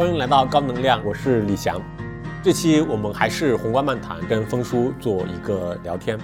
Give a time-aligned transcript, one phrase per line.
[0.00, 1.78] 欢迎来到高能量，我是李翔。
[2.42, 6.18] 这期我们还是宏观漫谈，跟峰叔做一个聊天。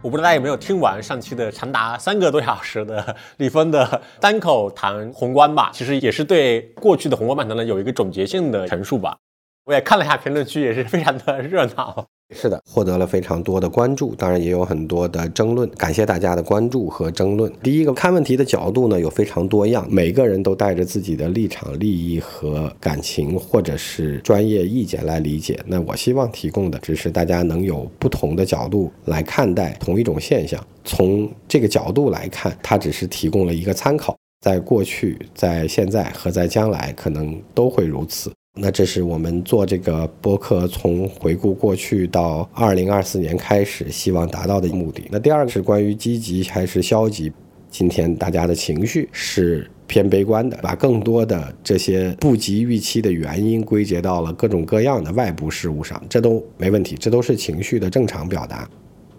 [0.00, 5.70] 我不知道大家有没有听完上期的长达三个多小时的 李峰的单口谈宏观吧？
[5.74, 9.16] 其实也是对过去的宏观漫谈呢有一个总结性的陈述吧。
[9.64, 12.06] 我也看了一下评论区，也是非常的热闹。
[12.32, 15.68] 是的，获得了非常多的关注，当然也有很多的争论。
[15.70, 17.52] 感谢大家的关注和争论。
[17.60, 25.58] 第一个看问题的角度呢，有非常多样，每个人都带着自己的立场、利益和感情，或者是专业意见来理解。
[25.66, 30.64] 那我希望提供的只是大家能有不同的角度来看待同一种现象。
[30.84, 38.30] 从这个角度来看，它只是提供了一个参考，在过去、在现在和在将来可能都会如此。
[38.56, 45.04] 那这是我们做这个播客从回顾过去到二零二四年开始，希望达到的目的。
[45.10, 47.32] 那第二个是关于积极还是消极？
[47.70, 58.68] 今天大家的情绪是偏悲观的，把更多的这些不及预期的原因归结到了各种各样的外部事物上，这都没问题，这都是情绪的正常表达。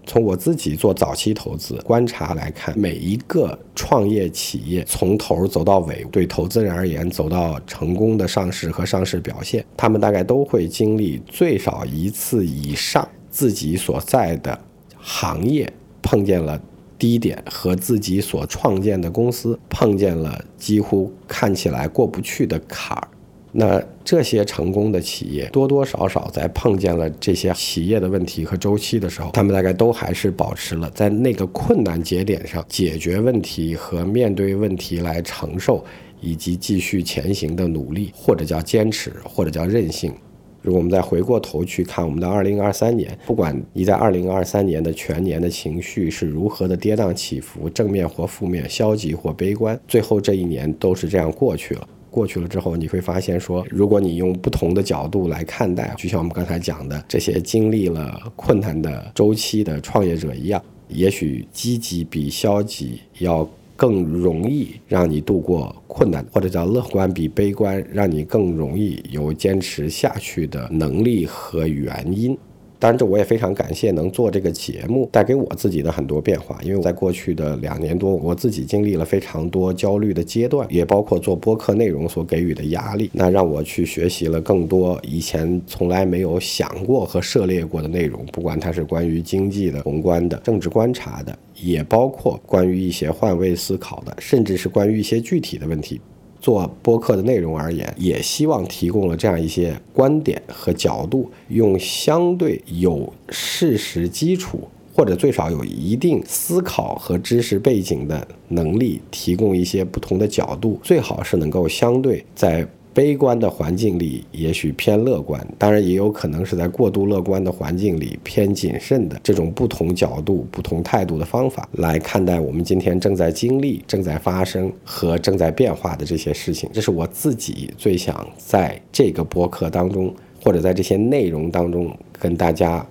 [0.06, 14.60] 从我自己做早期投资观察来看，每一个创业企业从头走到尾，对投资人而言，走到成功的上市和上市表现，他们大概都会经历最少一次以上自己所在的
[14.98, 16.60] 行业碰见了
[16.98, 23.08] 低点，和自己所创建的公司碰见了几乎看起来过不去的坎儿。
[23.54, 35.84] 那这些成功的企业多多少少在碰见了这些企业的问题和周期的时候，他们大概都还是保持了在那个困难节点上解决问题和面对问题来承受
[36.22, 40.14] 以及继续前行的努力，或者叫坚持，或者叫韧性。
[40.62, 51.88] 如果我们再回过头去看我们的二零二三年，不管你在二零二三年的全年的情绪是如何的跌宕起伏，正面或负面，消极或悲观，最后这一年都是这样过去了。
[52.12, 72.38] 过去了之后，你会发现说，如果你用不同的角度来看待，就像我们刚才讲的这些经历了困难的周期的创业者一样，也许积极比消极要更容易让你度过困难，或者叫乐观比悲观让你更容易有坚持下去的能力和原因。
[72.82, 76.60] 当然，这我也非常感谢能做这个节目，带给我自己的很多变化。
[76.64, 96.02] 因为在过去的两年多，我自己经历了非常多焦虑的阶段，也包括做播客内容所给予的压力，那让我去学习了更多以前从来没有想过和涉猎过的内容，不管它是关于经济的、宏观的、政治观察的，也包括关于一些换位思考的，甚至是关于一些具体的问题。
[96.42, 112.68] 做播客的内容而言，也希望提供了这样一些观点和角度，用相对有事实基础或者最少有一定思考和知识背景的能力，提供一些不同的角度，最好是能够相对在。
[112.94, 119.18] 悲观的环境里，也许偏乐观；当然，也有可能是在过度乐观的环境里偏谨慎的。
[119.24, 130.14] 这种不同角度、不同态度的方法来看待我们今天正在经历、正在发生和正在变化的这些事情，这是我自己最想在这个播客当中，
[130.44, 131.90] 或者在这些内容当中
[132.20, 132.86] 跟大家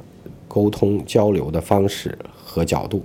[0.49, 3.03] 沟通交流的方式和角度。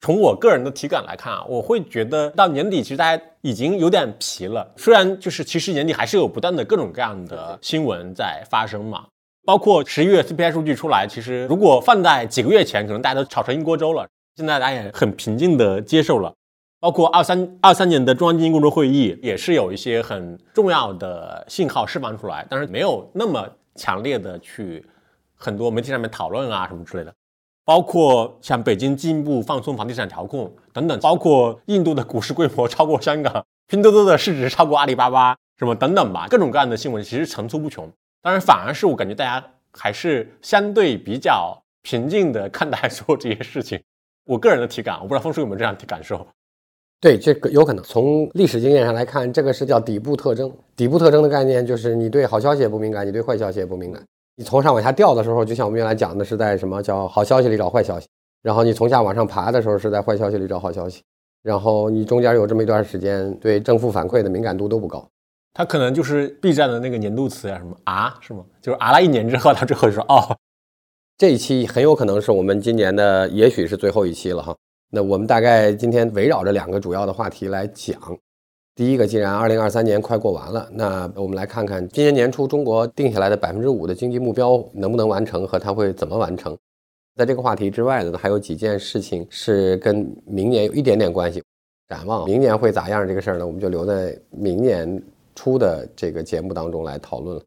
[0.00, 4.72] 从我个人的体感来看啊，我会觉得到年底其实大家已经有点疲了。
[4.76, 9.06] 虽然就是其实年底还是有不断的各种各样的新闻在发生嘛，
[9.44, 14.06] 包括十一月 CPI 数据出来，其实如果放在几个月前，可能大家都炒成一锅粥了。
[14.36, 16.32] 现在大家也很平静的接受了。
[16.80, 23.44] 包括二三二三年的中央经济工作会议，也是有一些很重要的信号释放出来，但是没有那么
[23.74, 24.86] 强烈的去
[25.34, 27.12] 很多媒体上面讨论啊什么之类的。
[27.68, 37.86] 包括像北京进一步放松房地产调控等等，包括印度的股市规模超过香港，拼多多的市值超过阿里巴巴，什么等等吧，各种各样的新闻其实层出不穷。
[38.22, 43.78] 当然，反而是我感觉大家还是相对比较平静的看待所有这些事情。
[44.24, 46.26] 我个人的体感，我不知道峰叔有没有这样的感受。
[47.02, 50.50] 对，这个有可能从历史经验上来看，这个是叫底部特征。
[50.74, 54.02] 底部特征的概念就是你对好消息也不敏感，你对坏消息也不敏感。
[54.38, 58.06] 你从上往下掉的时候，就像我们原来讲的是在什么叫好消息里找坏消息，
[58.40, 61.02] 然后你从下往上爬的时候是在坏消息里找好消息，
[61.42, 65.04] 然后你中间有这么一段时间对正负反馈的敏感度都不高，
[65.52, 68.44] 它可能就是 B 站的那个年度词呀，什么啊是吗？
[68.62, 70.36] 就是啊了一年之后，他最后就说哦，
[71.16, 74.56] 这一期很有可能是我们今年的，也许是最后一期了哈。
[74.92, 77.98] 那我们大概今天围绕着两个主要的话题来讲。
[78.78, 86.56] 第一个，既然二零二三年快过完了，那我们来看看今年年初中国定下来的百分之五的经济目标能不能完成，和它会怎么完成。
[87.16, 91.42] 在这个话题之外的呢，还有几件事情是跟明年有一点点关系。
[91.88, 95.02] 展望明年会咋样这个事儿呢，我们就留在明年
[95.34, 97.42] 初的这个节目当中来讨论了。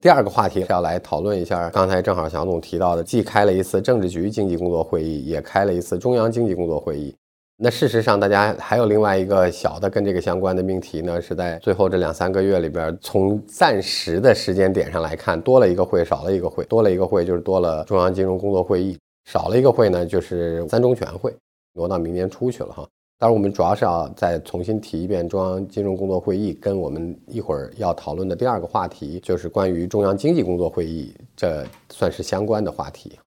[0.00, 7.14] 第二个话题要来讨论一下，刚才正好祥总提到的，既开了一次政治局经济工作会议，也开了一次中央经济工作会议。
[7.58, 21.34] 那事实上，大家还有另外一个小的跟这个相关的命题呢，是在最后这两三个月里边，从暂时的时间点上来看，多了一个会，少了一个会，多了一个会就是多了中央金融工作会议，少了一个会呢，就是三中全会
[21.72, 22.86] 挪到明年初去了哈。
[23.18, 33.18] 当然，我们主要是要再重新提一遍中央金融工作会议，跟我们一会儿要讨论的第二个话题，就是关于中央经济工作会议，这算是相关的话题。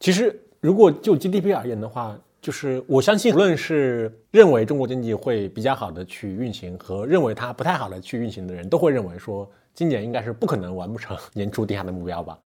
[0.00, 12.38] 其实，如果就 GDP 而言的话，就是我相信，无论是认为中国经济会比较好的去运行，和认为它不太好的去运行的人，都会认为说，今年应该是不可能完不成年初定下的目标吧？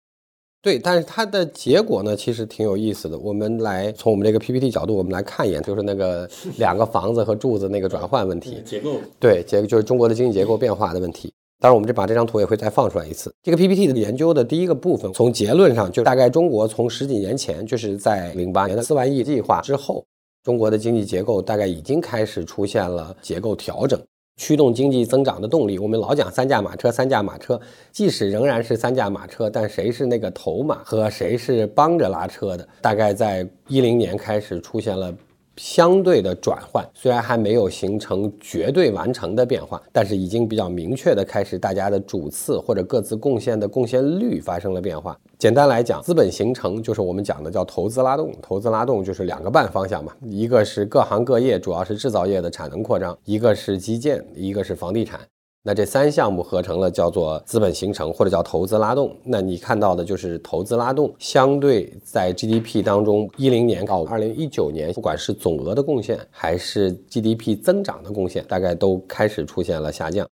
[0.62, 3.18] 对，但是它的结果呢，其实挺有意思的。
[3.18, 11.34] 我们来从我们这个 PPT 角度，我们来看一眼，就是那个两个房子和柱子那个转换问题，结构对结就是中国的经济结构变化的问题。
[11.62, 13.32] 当然，我们这把这张图也会再放出来一次。
[13.44, 20.04] 这个 PPT 的研究的第一个部分，从结论上就大概中国从十几年前，就是在零八年的四万亿计划之后，
[20.44, 24.02] 中国的经济结构大概已经开始出现了结构调整，
[24.38, 25.78] 驱动经济增长的动力。
[25.78, 27.62] 我们老讲三驾马车，三驾马车，
[27.92, 35.14] 即使仍然是三驾马车，但谁是那个头马和谁是帮着拉车的，大概在一零年开始出现了。
[35.58, 45.18] 相对的转换，虽然还没有形成绝对完成的变化，但是已经比较明确的开始，大家的主次或者各自贡献的贡献率发生了变化。
[45.38, 55.20] 简单来讲，资本形成就是我们讲的叫投资拉动，投资拉动就是两个半方向嘛，一个是各行各业，主要是制造业的产能扩张，一个是基建，一个是房地产。
[55.64, 59.16] 那这三项目合成了叫做资本形成，或者叫投资拉动。
[59.24, 70.28] 那你看到的就是投资拉动，相对在 GDP 当中，一零年到二零一九年，不管是总额的贡献，还是 GDP 增长的贡献，大概都开始出现了下降。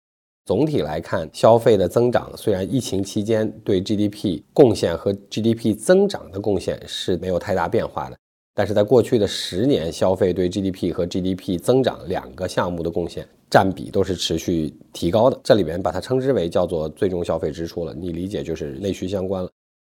[0.46, 8.16] 总体来看，消费的增长虽然疫情期间对 GDP 贡献和 GDP 增长的贡献是没有太大变化的。
[8.54, 15.40] 但是在过去的十年，消费对 GDP 和 GDP 增长两个项目的贡献占比都是持续提高的。
[15.42, 19.48] 这里边把它称之为叫做最终消费支出了，你理解就是内需相关了。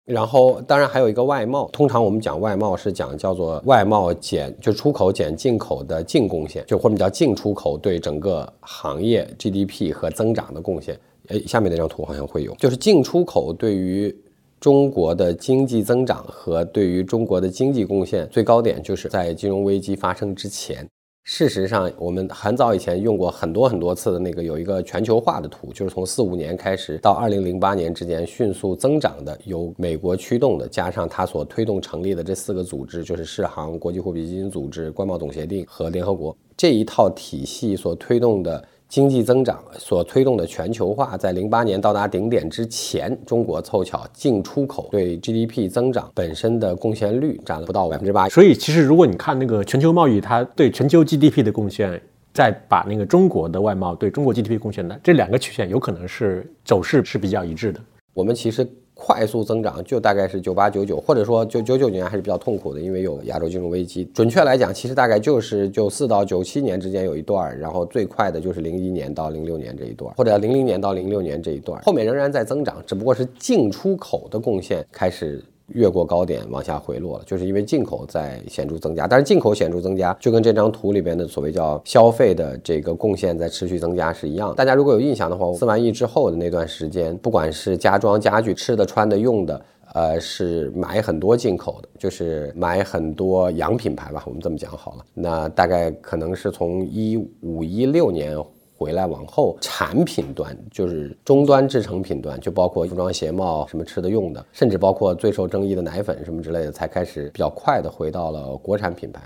[0.04, 10.98] 然后当然还有一个外贸，通常我们讲外贸是讲叫做外贸减就出口减进口的净贡献，就或者叫净出口对整个行业 GDP 和增长的贡献。
[11.28, 14.14] 哎，下面那张图好像会有，就是进出口对于。
[14.62, 20.86] 中国的经济增长和对于中国的经济贡献最高点，就是在金融危机发生之前。
[21.24, 38.64] 事实上，我们很早以前用过很多很多次的那个有一个全球化的图，就是从四五年开始到二零零八年之间迅速增长的，由美国驱动的，加上它所推动成立的这四个组织，就是世行、国际货币基金组织、关贸总协定和联合国这一套体系所推动的。
[38.92, 48.28] 经济增长所推动的全球化，在零八年到达顶点之前，中国凑巧进出口对 GDP 增长本身的贡献率占了不到百分之八。
[48.28, 51.98] 所以，其实如果你看那个全球贸易，它对全球 GDP 的贡献，
[52.34, 57.80] 再把那个中国的外贸对中国 GDP 贡献的这两个曲线，有可能是走势是比较一致的。
[58.12, 58.68] 我们其实。
[59.04, 64.04] 快速增长就大概是九八九九，或者说就九九年还是比较痛苦的，因为有亚洲金融危机。
[64.14, 75.42] 准确来讲，其实大概就是九四到九七年之间有一段，然后最快的就是零一年到零六年这一段，或者零零年到零六年这一段，后面仍然在增长，只不过是进出口的贡献开始。
[75.68, 84.54] 越过高点往下回落了，就是因为进口在显著增加，但是进口显著增加就跟这张图里边的所谓叫消费的这个贡献在持续增加是一样。
[84.54, 89.64] 大家如果有印象的话，四万亿之后的那段时间，不管是家装家具、吃的穿的用的，
[89.94, 95.04] 呃，是买很多进口的，就是买很多洋品牌吧，我们这么讲好了。
[95.14, 98.36] 那大概可能是从一五一六年。
[98.82, 109.22] 回来往后，产品端就是终端制成品端，就包括服装鞋帽、什么吃的用的，甚至包括最受争议的奶粉什么之类的，才开始比较快的回到了国产品牌。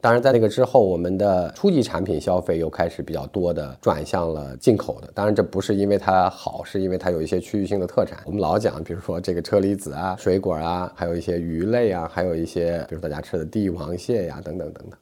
[0.00, 5.10] 当然，在那个之后，我们的初级产品消费又开始比较多的转向了进口的。
[5.12, 8.20] 当然，这不是因为它好，是因为它有一些区域性的特产。
[8.24, 14.98] 我们老讲，比如说这个车厘子啊、水果啊，还有一些鱼类啊，还有一些比如大家吃的帝王蟹呀，等等等等。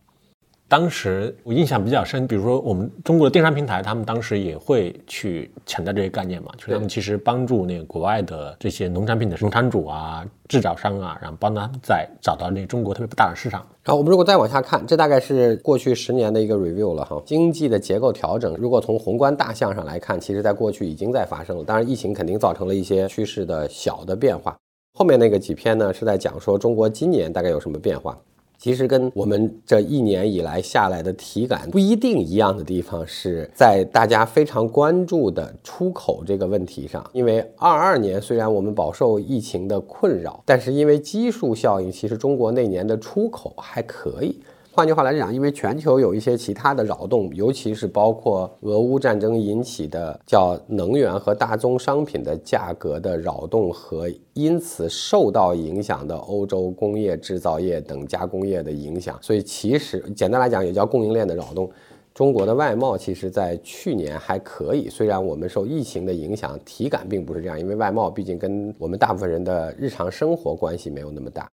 [0.69, 13.65] 当时我印象比较深，比如说我们中国的电商平台，他们当时也会去强调这些概念嘛，就是他们其实帮助那个国外的这些农产品的农场主啊、制造商啊，然后帮他们在找到那中国特别大的市场。
[13.85, 17.23] 然后我们如果再往下看，这大概是过去十年的一个 review 了哈。
[17.25, 21.63] 经济的结构调整，如果从宏观大项上来看，其实在过去已经在发生了。
[21.63, 24.57] 当然，疫情肯定造成了一些趋势的小的变化。
[24.99, 28.19] 后面那个几篇呢，是在讲说中国今年大概有什么变化。
[28.59, 37.05] 其实跟我们这一年以来下来的体感不一定一样的地方，是在大家非常关注的出口这个问题上。
[37.13, 44.41] 因为二二年虽然我们饱受疫情的困扰，但是因为基数效应，其实中国那年的出口还可以。
[44.77, 61.71] 换句话来讲，因为全球有一些其他的扰动，尤其是包括俄乌战争引起的叫能源和大宗商品的价格的扰动，和因此受到影响的欧洲工业制造业等加工业的影响，所以其实简单来讲也叫供应链的扰动。
[62.13, 71.49] 中国的外贸其实在去年还可以，虽然我们受疫情的影响，体感并不是这样，因为外贸毕竟跟我们大部分人的日常生活关系没有那么大。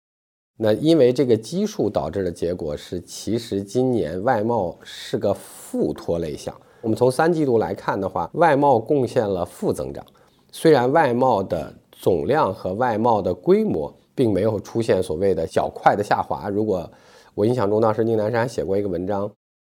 [0.57, 6.55] 那因为这个基数导致的结果是，其实今年外贸是个负拖累项。
[6.81, 10.05] 我们从三季度来看的话，外贸贡献了负增长。
[10.51, 16.47] 虽然外贸的总量和外贸的规模并没有出现所谓的较快的下滑。
[16.49, 16.89] 如果
[17.33, 19.31] 我印象中当时宁南山写过一个文章，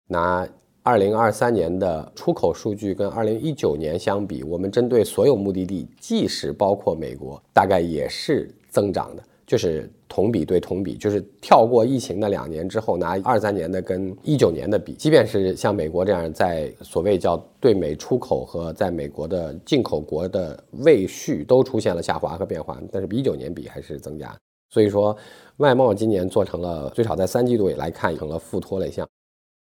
[0.07, 0.49] 拿
[0.85, 9.23] 二零二三年的出口数据跟二零一九年相比，我们针对所有目的地，即使包括美国，大概也是增长的。
[9.49, 24.37] 就是同比对同比，就是跳过疫情的两年之后，拿二三年的跟一九年的比，即便是像美国这样在所谓叫对美出口和在美国的进口国的位序都出现了下滑和变化，但是比一九年比还是增加。
[24.71, 25.17] 所以说，
[25.57, 29.09] 外贸今年做成了最少在三季度来看成了负拖累项。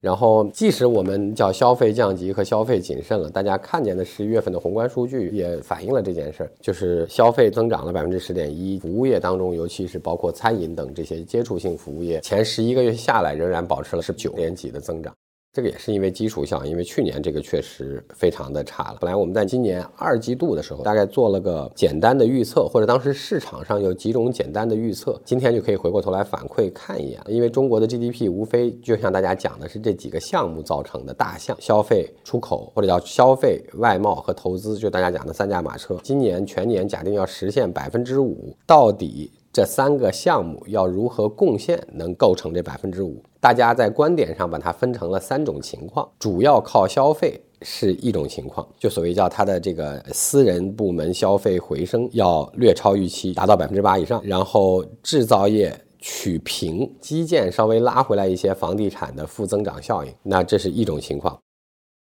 [0.03, 15.13] 然后，即使我们叫消费降级和消费谨慎了，大家看见的十一月份的宏观数据也反映了这件事儿，就是消费增长了百分之十点一，服务业当中，尤其是包括餐饮等这些接触性服务业，前十一个月下来仍然保持了是九点几的增长。
[15.53, 18.97] 这个也是因为基础效应，因为去年这个确实非常的差了。
[18.99, 27.21] 本来我们在今年二季度的时候，大概做了个简单的预测，或者当时市场上有几种简单的预测，今天就可以回过头来反馈看一眼。
[27.27, 35.99] 因为中国的 GDP 无非就像大家讲的是这几个项目造成的大项：消费、出口，或者叫消费、外贸和投资，就大家讲的三驾马车。
[36.01, 39.31] 今年全年假定要实现百分之五，到底？
[39.53, 43.23] 这三个项目要如何贡献能构成这百分之五？
[43.39, 61.37] 大家在观点上把它分成了三种情况，主要靠消费是一种情况，就所谓叫它的这个私人部门消费回升要略超预期，达到百分之八以上，然后制造业取平，基建稍微拉回来一些，房地产的负增长效应，那这是一种情况。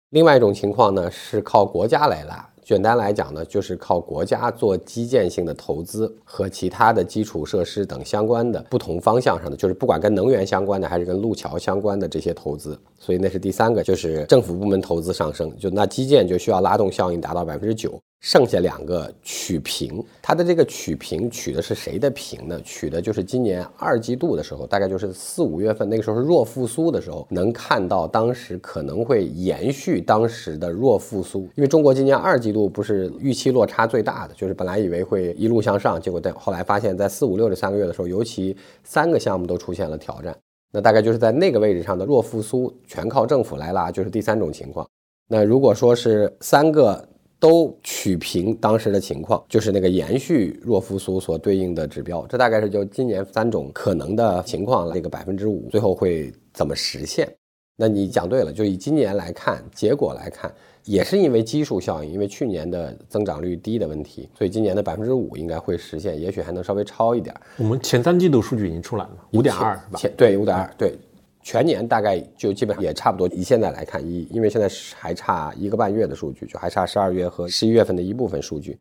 [0.10, 2.50] 另外一种情况呢是靠国家来拉。
[2.66, 18.02] 简单来讲呢，就是靠国家做基建性的投资和其他的基础设施等相关的不同方向上的，就是不管跟能源相关的还是跟路桥相关的这些投资，所以那是第三个，就是政府部门投资上升，就那基建就需要拉动效应达到百分之九。
[18.20, 22.60] 剩下两个取平，它的这个取平取的是谁的平呢？
[22.64, 31.42] 取的就是今年二季度的时候，大概就是四五月份那个时候是弱复苏的时候，能看到当时可能会延续当时的弱复苏。
[31.54, 40.36] 因为中国今年二季度不是预期落差最大的，就是本来以为会一路向上，结果在后来发现，在四五六这三个月的时候，尤其三个项目都出现了挑战。
[40.76, 44.88] 那大概就是在那个位置上的弱复苏，全靠政府来拉，就是第三种情况。
[45.28, 47.08] 那如果说是三个。
[47.38, 57.30] 都取平当时的情况，就是那个延续弱复苏所对应的指标，这大概是就今年三种可能的情况，这个百分之五最后会怎么实现？
[57.76, 60.52] 那你讲对了，就以今年来看，结果来看，
[60.86, 67.36] 也是因为基数效应，因为去年的增长率低的问题，所以今年的百分之五应该会实现，也许还能稍微超一点。
[67.58, 70.14] 我们前三季度数据已经出来了，五点二是吧？
[70.16, 70.98] 对，五点二，对。
[71.42, 73.28] 全年大概就基本上也差不多。
[73.28, 78.76] 以现在来看，一因为现在还差一个半月的数据，就还差十二月和十一月份的一部分数据。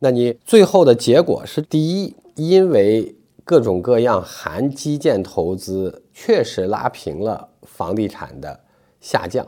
[0.00, 8.58] 那你最后的结果是：第一，因为各种各样含基建投资确实拉平了房地产的
[9.00, 9.46] 下降，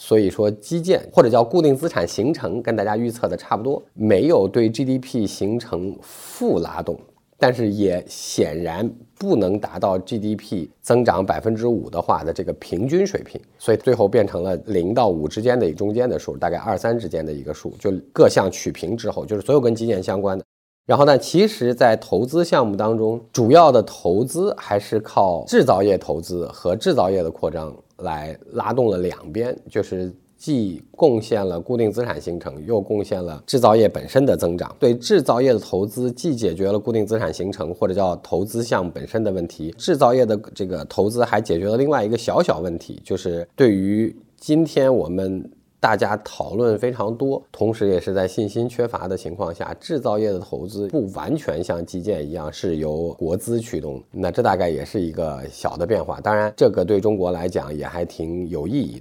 [0.00, 6.96] 所以说基建或者叫固定资产形成跟大家预测的差不多，没有对 GDP 形成负拉动。
[7.40, 20.44] 但是也显然不能达到 GDP 增长百分之五的话的这个平均水平，所以最后变成了零到五之间的中间的数，大概二三之间的一个数，就各项取平之后，就是所有跟基建相关的。
[20.88, 30.10] 然后呢，其实，在投资项目当中，主要的投资还是靠制造业投资和制造业的扩张来拉动了两边，就是。
[30.38, 34.72] 既贡献了固定资产形成，又贡献了制造业本身的增长。
[34.78, 56.20] 对制造业的投资，既解决了固定资产形成或者叫投资项目本身的问题，制造业的这个投资还解决了另外一个小小问题，就是对于今天我们大家讨论非常多，同时也是在信心缺乏的情况下，制造业的投资不完全像基建一样是由国资驱动，那这大概也是一个小的变化。
[56.20, 59.00] 当然，这个对中国来讲也还挺有意义。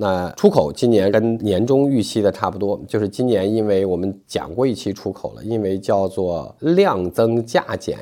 [0.00, 7.98] 那出口今年跟年终预期的差不多，就是今年因为我们讲过一期出口了，因为叫做量增价减，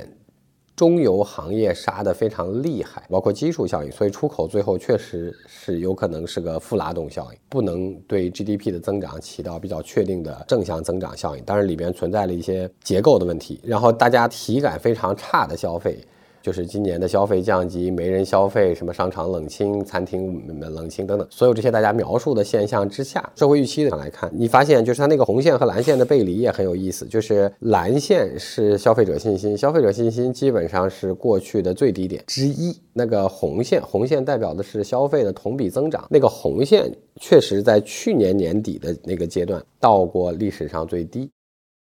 [0.76, 11.42] 中游行业杀的非常厉害，包括基数效应，所以出口最后确实是有可能是个负拉动效应，不能对 GDP 的增长起到比较确定的正向增长效应。
[11.45, 15.99] 当然里边存在了一些结构的问题，然后大家体感非常差的消费。
[16.46, 27.04] 就是今年的消费降级，没人消费，什么商场冷清、餐厅冷清等等，所有这些大家描述的现象之下，社会预期上来看，你发现就是它那个红线和蓝线的背离也很有意思。
[27.06, 32.72] 就是蓝线是消费者信心，消费者信心基本上是过去的最低点之一。
[32.92, 36.88] 那个红线，红线代表的是消费的同比增长，那个红线
[37.20, 41.28] 确实在去年年底的那个阶段到过历史上最低。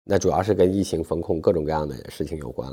[0.03, 2.67] 那主要是跟疫情风控各种各样的事情有关。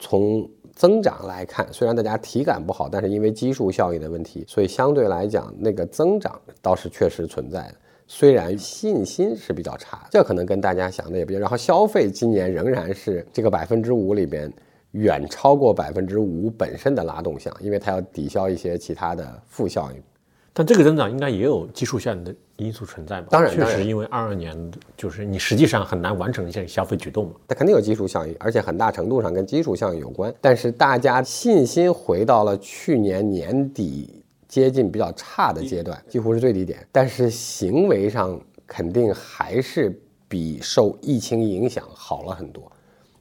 [0.00, 0.48] 从
[0.78, 7.74] 增长来看，虽然大家体感不好，但是因为基数效应的问题，所以相对来讲，那个增长倒是确实存在的。
[8.06, 11.40] 虽然信心是比较差，这可能跟大家想的也不一样。
[11.40, 14.50] 然后消费今年仍然是这个百分之五里边
[14.92, 20.00] 远超过百分之五本身的拉动项，因为它要抵消一些其他的负效应。
[20.58, 23.28] 但这个增长应该也有基数效应的因素存在吧？
[23.30, 24.52] 当然，确实，因为二二年
[24.96, 27.34] 就是你实际上很难完成一些消费举动嘛。
[27.46, 30.34] 它肯定有基数效应，而且很大程度上跟基数效应有关。
[30.40, 36.84] 但是大家信心回到了去年年底接近比较差的阶段，几乎是最低点。
[36.90, 38.36] 但是行为上
[38.66, 39.96] 肯定还是
[40.26, 42.68] 比受疫情影响好了很多。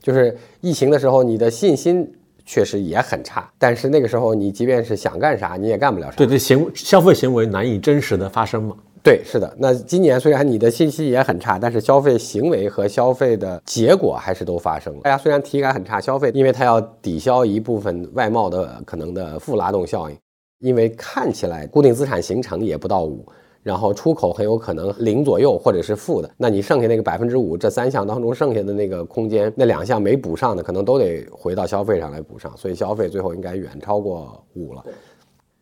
[0.02, 2.12] 就是疫情的时候，你的信心。
[2.48, 6.16] 确实也很差，但是那个时候你即便是想干啥，你也干不了啥。
[6.16, 8.76] 对对，行消费行为难以真实的发生嘛。
[9.04, 9.54] 对，是的。
[9.60, 15.02] 那今年虽然你的信息也很差，但是消费行为和消费的结果还是都发生了。
[15.04, 20.18] 大家虽然体感很差，消费因为它要抵消一部分外贸的可能的负拉动效应，
[20.60, 23.26] 因为看起来固定资产形成也不到五。
[23.68, 26.32] 然后出口很有可能零左右，或者是负的。
[26.38, 32.56] 那你剩下那个百分之五，这三项当中剩下的那个空间，那两项没补上的，可能都得回到消费上来补上。
[32.56, 34.86] 所以消费最后应该远超过五了。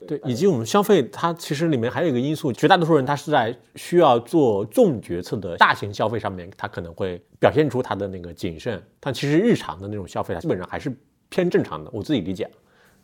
[0.07, 8.79] 对，以及我们消费，它其实里面还有一个因素，绝大多数人他是在需要做重决策的大型消费上面，他可能会表现出他的那个谨慎。
[8.99, 10.95] 但其实日常的那种消费，它基本上还是
[11.29, 11.89] 偏正常的。
[11.91, 12.47] 我自己理解。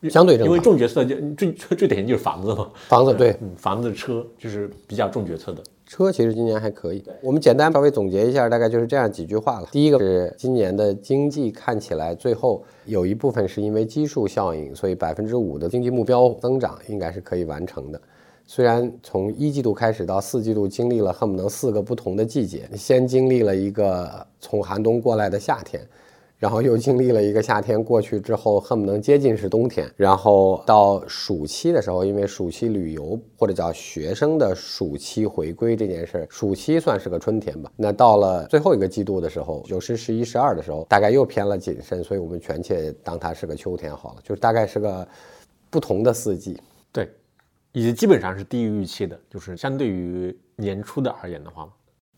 [0.10, 5.62] 相对正因为重决策就最最典型就是房子嘛，房子对，嗯，房子车就是比较重决策的。
[5.86, 7.04] 车其实今年还可以。
[7.22, 9.68] 我们简单稍微总结一下，大概就是这样几句话了。
[9.72, 18.02] 第一个是今年的经济看起来最后有一部分是因为基数效应，所以百分之五的经济目标增长应该是可以完成的。
[18.48, 25.86] 虽然从一季度开始到四季度经历了恨不能四个不同的季节，先经历了一个从寒冬过来的夏天。
[26.42, 29.88] 然后又经历了一个夏天过去之后，恨不能接近是冬天。
[29.96, 37.72] 然后到暑期的时候，因为暑期旅游或者叫学生的暑期回归这件事儿，暑期算是个春天吧。
[37.76, 45.08] 那到了最后一个季度的时候，九十、十一、十二的时候，大概又偏了谨慎，所以我们全切当它是个秋天好了，就是大概是个
[45.70, 46.60] 不同的四季。
[46.92, 47.08] 对，
[47.72, 51.72] 以及基本上是低于预期的，就是相对于年初的而言的话。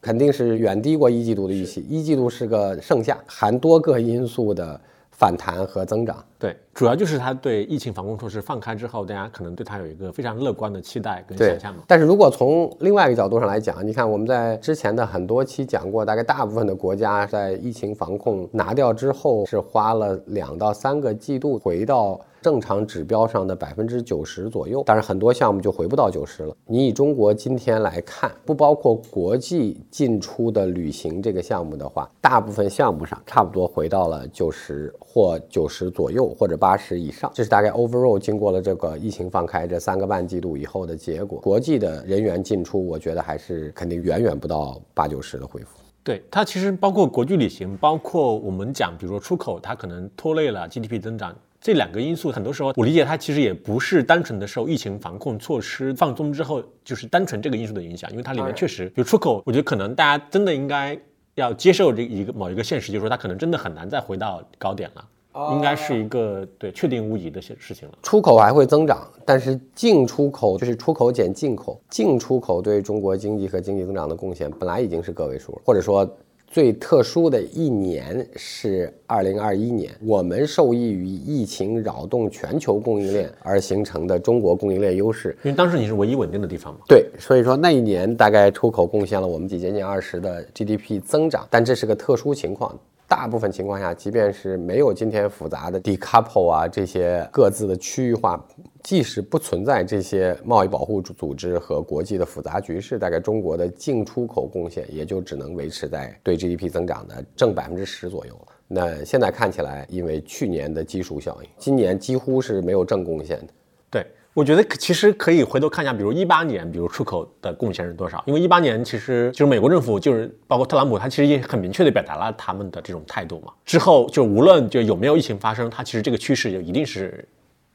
[0.03, 4.79] 肯定是远低过一季度的预期，一季度是个盛夏，含多个因素的
[5.11, 6.21] 反弹和增长。
[6.43, 11.83] 对，主要就是他对疫情防控措施放开之后，大家可能对他有一个非常乐观的期待跟想象嘛。
[11.87, 22.19] 但是如果从另外一个角度上来讲，你看我们在之前的很多期讲过，大概大部分的国家在疫情防控拿掉之后，是花了两到三个季度回到。
[22.43, 26.53] 正常指标上的百分之九十左右，但是很多项目就回不到九十了。
[26.65, 37.31] 你以中国今天来看，不包括国际进出的旅行这个项目的话，大部分项目上差不多回到了九十或九十左右，或者八十以上。
[37.33, 41.39] 这是大概 overall 经过了这个疫情放开这三个半季度以后的结果。
[41.39, 45.79] 国际的人员进出，我觉得还是肯定远远不到八九十的恢复。
[46.03, 51.33] 对它其实包括国际旅行，包括我们讲，比如说出口，它可能拖累了 GDP 增长。
[51.61, 60.99] 这两个因素，很多时候我理解它其实也不是单纯的受疫情防控措施放松之后，就是单纯这个因素的影响，因为它里面确实比如出口，我觉得可能大家真的应该
[61.35, 65.05] 要接受这一个某一个现实，就是说它可能真的很难再回到高点了，
[65.53, 67.97] 应该是一个对确定无疑的事事情了。
[68.01, 76.09] 出口还会增长，但是进出口就是出口减进口，进出口对中国经济和经济增长的贡献本来已经是个位数，或者说。
[76.45, 85.35] 最特殊的一年是二零二一年，我们受益于疫情扰动全球供应链而形成的中国供应链优势。
[85.43, 86.81] 因为当时你是唯一稳定的地方嘛。
[86.87, 92.79] 对，所以说那一年大概出口贡献了我们几接近二十的 GDP 增长，但这是个特殊情况。
[93.15, 98.43] 大部分情况下，即便是没有今天复杂的 decouple 啊这些各自的区域化，
[98.81, 108.35] 即使不存在这些贸易保护组织和国际的复杂局势，大概中国的净出口贡献也就只能维持在对 GDP 增长的正百分之十左右。
[108.67, 113.47] 那现在看起来，因为去年的基数效应，今年几乎是没有正贡献的。
[113.91, 114.07] 对。
[114.33, 118.23] 我觉得其实可以回头看一下，比如一八年，比如出口的贡献是多少？
[118.25, 123.53] 因为一八年其实就是美国政府，就是包括特朗普，他其实也很明确的表达了他们的这种态度嘛。
[123.63, 127.23] 之后就无论就有没有疫情发生，他其实这个趋势就一定是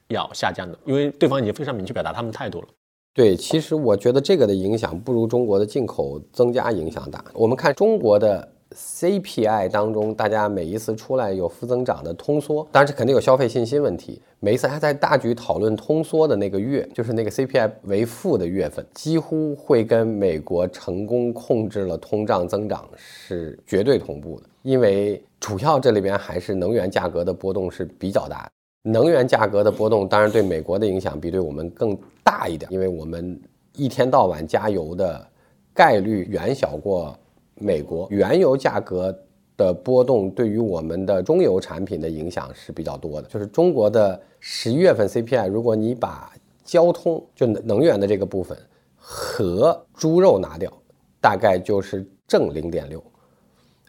[0.08, 2.68] 要下降的，因为对方已经非常明确表达他们态度了。
[3.14, 7.24] 对，其实我觉得这个的影响不如中国的进口增加影响大。
[7.34, 8.52] 我们看中国的。
[8.78, 14.22] CPI 当中，大家每一次出来有负增长的通缩，当然这肯定有消费信心问题。
[14.38, 24.46] 每一次还在大局讨论通缩的那个月，就是那个 CPI 为负的月份，几乎会跟美国成功控制了通胀增长是绝对同步的。
[24.62, 28.50] 因为主要这里边还是能源价格的波动是比较大的，
[28.92, 33.40] 能源价格的波动当然对美国的影响比对我们更大一点，因为我们
[33.74, 35.26] 一天到晚加油的
[35.74, 37.18] 概率远小过。
[37.60, 39.16] 美国原油价格
[39.56, 43.28] 的波动对于我们的中油产品的影响是比较多的。
[43.28, 46.32] 就是中国的十一月份 CPI，如果你把
[46.64, 48.56] 交通就能源的这个部分
[48.96, 50.72] 和猪肉拿掉，
[51.20, 53.00] 大概就是正零点六；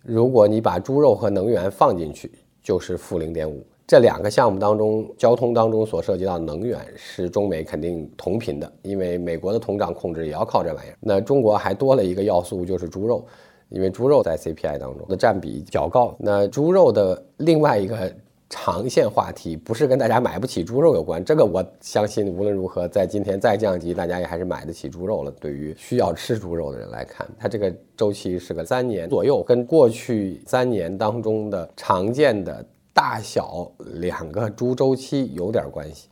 [0.02, 2.32] 如果你把猪肉和能源放进去，
[2.64, 3.64] 就是负零点五。
[3.86, 10.98] 这两个项目当中，交通当中所涉及到能源是中美肯定同频的，因为美国的通胀控制也要靠这玩意儿。
[11.00, 13.26] 那中国还多了一个要素，就是猪肉。
[13.70, 18.12] 因为猪肉在 CPI 当中的占比较高，那猪肉的另外一个
[18.50, 25.32] 长线话题不是跟大家买不起猪肉有关，这个我相信无论如何在今天再降级，大家也还是买得起猪肉了。
[25.40, 36.10] 对于需要吃猪肉的人来看，它这个周期是个三年左右，跟过去三年当中的常见的大小两个猪周期有点关系。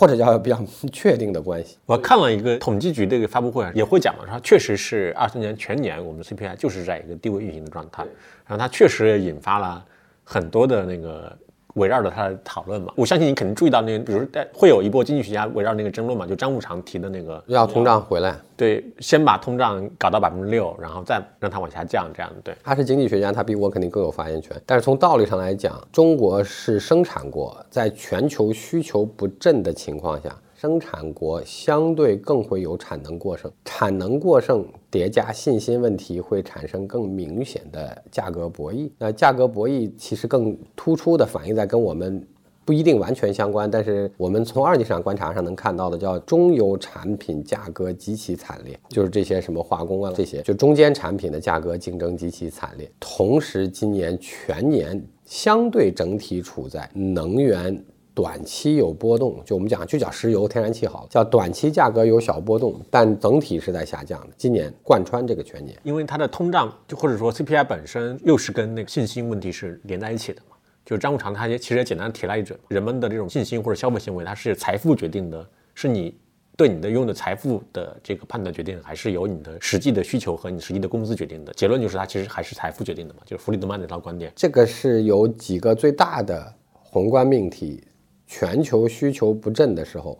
[0.00, 0.58] 或者叫比较
[0.90, 1.76] 确定的关系。
[1.84, 8.02] 我看了一个统计局的一个发布会，也会讲嘛，说确实是二三年全年我们 CPI 就是在一个低位运行的状态，
[8.46, 9.84] 然后它确实也引发了
[10.24, 11.36] 很多的那个。
[11.74, 22.54] 围绕着它的讨论嘛，我相信你肯定注意到那个，比如在会有一波经济学家围绕那个争论嘛，就张五常提的那个要通胀回来，对，先把通胀搞到百分之六，然后再让它往下降，这样对。
[22.62, 24.60] 他是经济学家，他比我肯定更有发言权。
[24.66, 30.34] 但是从道理上来讲，中国是生产国，在全球需求不振的情况下。
[30.60, 38.90] 生产国相对更会有产能过剩，产能过剩叠加信心问题，会产生更明显的价格博弈。
[38.98, 42.22] 那价格博弈其实更突出的反映在跟我们
[42.62, 52.86] 不一定完全相关，但是我们从二级市场观察上能看到的，叫中游产品价格极其惨烈，就是这些什么化工啊这些，就中间产品的价格竞争极其惨烈。
[53.00, 57.82] 同时，今年全年相对整体处在能源。
[58.20, 64.34] 短期有波动，就我们讲就叫石油、天然气好了，叫短期价格有小波动，但整体是在下降的。
[64.36, 70.56] 今年贯穿这个全年，因为它的通胀就或者说 CPI 本身又是跟那个信心问题是连在一起的嘛。
[70.84, 76.14] 就是张五常他也其实也简单提了一嘴，人们的这种信心或者消费行为，它是财富决定的，是你
[76.58, 81.52] 对你的拥有的财富的这个判断决定，还是由你的实际的需求和你实际的工资决定的？
[81.54, 84.30] 结论就是它其实还是财富决定的嘛，就是弗里德曼那套观点。
[84.36, 87.82] 这个是有几个最大的宏观命题。
[88.32, 90.16] 全球需求不振的时候，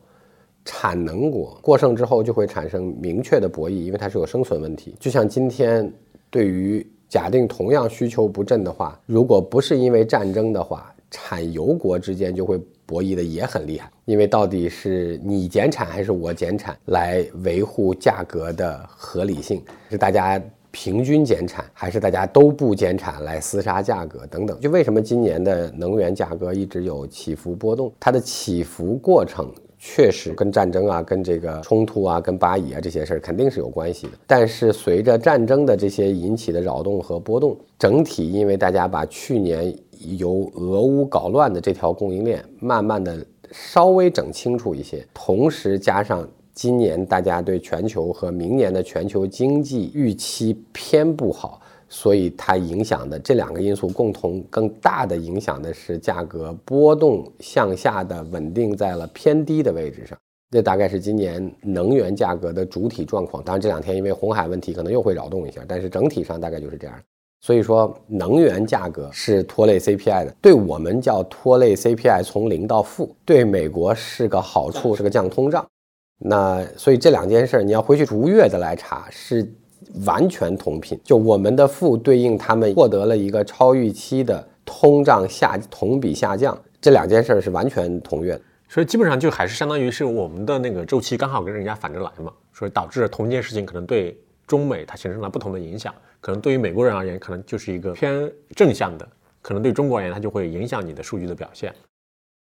[0.64, 4.96] 产能国过剩之后就会产生明确的博弈，因为它是有生存问题。
[4.99, 5.90] 就像今天，
[6.29, 20.42] 对于假定同样需求不振的话，如果不是因为战争的话，产油国之间就会博弈的也很厉害，因为到底是你减产还是我减产来维护价格的合理性，是大家。
[20.70, 27.92] 平均减产还是大家都不减产来厮杀价格等等，就为什么今年的能源价格一直有起伏波动？
[27.98, 34.12] 它的起伏过程确实跟战争啊、跟这个冲突啊、跟巴以啊这些事儿肯定是有关系的。
[34.26, 39.74] 但是随着战争的这些引起的扰动和波动，整体因为大家把去年
[40.18, 46.28] 由俄乌搞乱的这条供应链慢慢的稍微整清楚一些，同时加上。
[46.61, 60.18] 今年大家对全球和明年的全球经济预期偏不好，所以它影响的这两个因素共同更大的影响的是价格波动向下的稳定在了偏低的位置上。
[60.51, 63.42] 这大概是今年能源价格的主体状况。
[63.42, 66.94] 当然这两天因为红海问题可能又会扰动一下，但是整体上大概就是这样。
[67.40, 75.66] 所以说，能源价格是拖累 CPI 的，对我们叫拖累 CPI 从零到负，对美国是个好处，是个降通胀。
[76.22, 79.50] 那所以这两件事儿你要回去逐月的来查，是
[80.04, 81.00] 完全同频。
[81.02, 88.38] 就我们的负对应他们获得了一个超预期的通胀下同比下降，这两件事儿是完全同月。
[88.68, 95.92] 所以基本上就还是相当于是我们的那个周期刚好跟人家反着来嘛，所以导致同一件事情可能对中美它形成了不同的影响。
[96.20, 99.04] 可能对于美国人而言，可能就是一个偏正向的；
[99.40, 101.74] 可能对中国而言，它就会影响你的数据的表现。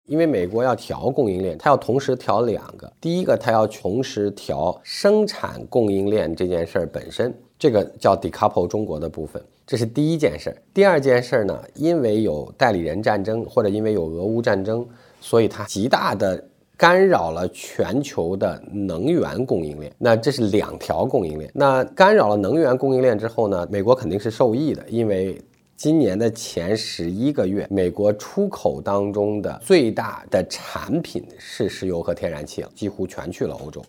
[0.10, 2.92] 因为美国要调供应链，它要同时调两个。
[3.00, 10.58] 第一个，它要同时调生产供应链这件事儿本身，这个叫 decouple 中国的部分，这是第一件事儿。
[10.74, 14.86] 第二件事儿呢，因为有代理人战争或者因为有俄乌战争，
[15.22, 16.44] 所以它极大的。
[16.80, 21.52] 干扰了全球的能源供应链，那这是两条供应链。
[21.54, 23.68] 那干扰了能源供应链之后呢？
[23.70, 25.38] 美国肯定是受益的，因为
[25.80, 33.82] 今年的前十一个月，美国出口当中的最大的产品是石油和天然气，几乎全去了欧洲。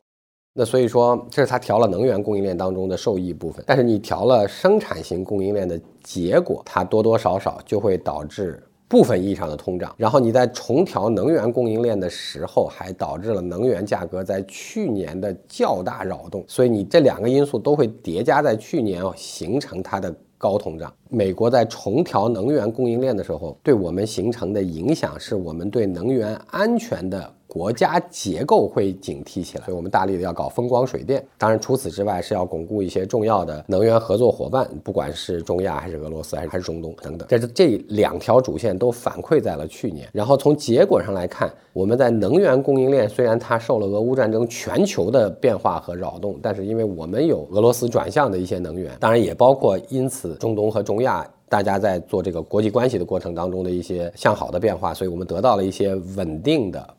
[0.54, 3.64] 那所以说，这是它调了能源供应链当中的受益部分。
[3.66, 8.62] 但是你调了生产型供应链的结果，它多多少少就会导致。
[8.88, 20.90] 部分意义上的通胀，然后你在重调能源供应链的时候，还导致了能源价格在去年的较大扰动，所以你这两个因素都会叠加在去年形成它的高通胀。
[21.10, 27.30] 美国在重调能源供应链的时候，对我们形成的影响是我们对能源安全的。
[27.50, 31.20] 国家结构会警惕起来，所以我们大力的要搞风光水电。
[31.36, 37.26] 当然，除此之外是要巩固一些重要的能源合作伙伴，不管是中亚还是俄罗斯还是还是中东等等。
[37.28, 40.08] 这是这两条主线都反馈在了去年。
[40.12, 56.94] 然后从结果上来看，我们在能源供应链虽然它受了俄乌战争全球的变化和扰动，但是因为我们有俄罗斯转向的一些能源，当然也包括因此中东和中亚大家在做这个国际关系的过程当中的一些向好的变化，所以我们得到了一些稳定的。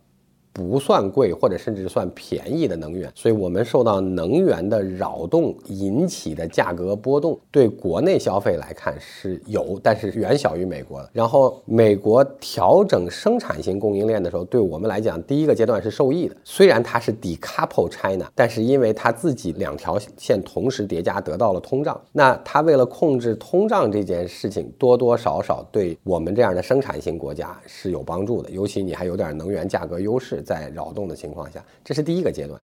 [0.54, 11.10] 不算贵或者甚至算便宜的能源，所以我们受到能源的扰动引起的价格波动，对国内消费来看是有，但是远小于美国的。
[11.14, 16.36] 然后美国调整生产型供应链的时候，对我们来讲，第一个阶段是受益的。
[16.44, 28.50] 虽然它是 decouple China，但是因为它自己两条线同时叠加得到了通胀，那它为了控制通胀这件事情，多多少少对我们这样的生产型国家是有帮助的。
[28.50, 30.41] 尤其你还有点能源价格优势。
[30.42, 32.60] 在扰动的情况下，这是第一个阶段。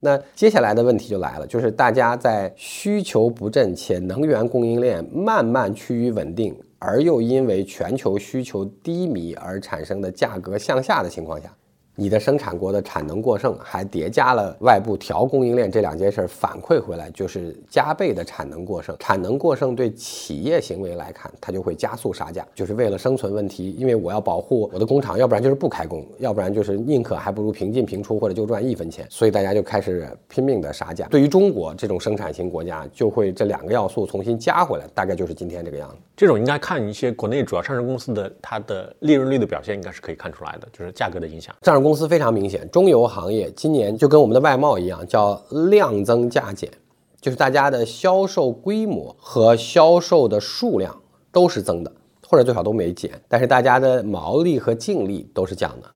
[0.00, 11.52] 那接下来的问题就来了，就是大家在需求不振且能源供应链慢慢趋于稳定，而又因为全球需求低迷而产生的价格向下的情况下。
[12.00, 18.96] 你的生产国的产能过剩，还叠加了外部调供应链这两件事反馈回来，就是加倍的产能过剩。
[19.00, 23.72] 产能过剩对企业行为来看，它就会加速杀价，就是为了生存问题。
[23.72, 29.04] 因为我要保护我的工厂，要不然就是不开工，要不然就是宁可还不如平进平出，或者就赚一分钱。
[29.10, 31.08] 所以大家就开始拼命的杀价。
[31.08, 35.96] 对于中国这种生产型国家，就会这两个要素重新加回来，大概就是今天这个样子。
[36.16, 41.52] 这种应该看一些国内主要上市公司的它的利润率的表现，应该是可以看出来的，就是价格的影响。
[41.62, 46.70] 上市公公司非常明显，中游行业今年就跟我们的外贸一样，叫量增价减，
[47.18, 50.94] 就是大家的销售规模和销售的数量
[51.32, 51.90] 都是增的，
[52.28, 55.88] 或者最少都没减，但是大家的毛利和净利都是降的。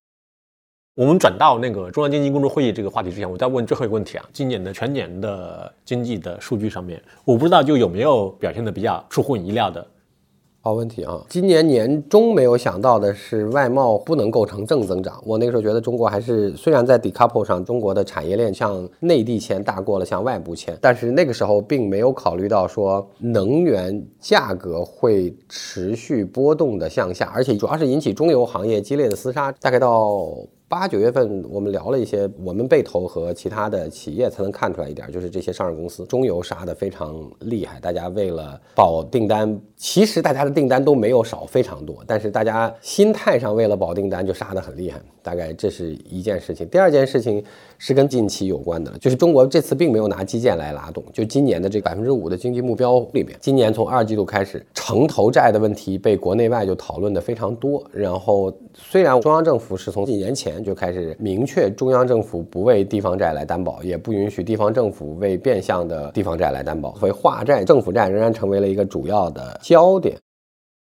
[0.95, 9.87] 我们转到那个中央经济工作会议这个话题之前，我再问最后一个问题啊，今年的全年的经济的数据上面，我不知道就有没有表现的比较出乎你意料的。
[10.65, 11.21] 好问题啊！
[11.29, 15.21] 今年年中没有想到的是，外贸不能构成正增长。
[15.27, 30.29] 我那个时候觉得中国还是虽然在 decouple 上，中国的产业链向内地迁大过了向外部迁，但是那个时候并没有考虑到说能源价格会持续波动的向下，而且主要是引起中游行业激烈的厮杀，大概到。
[30.73, 37.79] 八九月份，我们聊了一些我们被投和其他的企业，才能看出来一点，就是这些上市公司中游杀的非常厉害。
[37.79, 44.99] 大家为了保订单，其实大家的订单都没有少非常多，但是大家心态上为了保订单就杀得很厉害。
[45.25, 46.67] 大概这是一件事情。
[46.67, 47.41] 第二件事情
[47.79, 51.05] 是跟近期有关的，就是中国这次并没有拿基建来拉动。
[51.13, 57.85] 就今年的这百分之五的经济目标里面，今年从二季度开始，城投债的问题被国内外就讨论的非常多。
[57.93, 60.62] 然后虽然中央政府是从几年前。
[60.63, 70.17] 就开始明确，中央政府不为地方债来担保，也不允许地方政府为变相的地方债来担保，所以化债、政府债仍然成为了一个主要的焦点。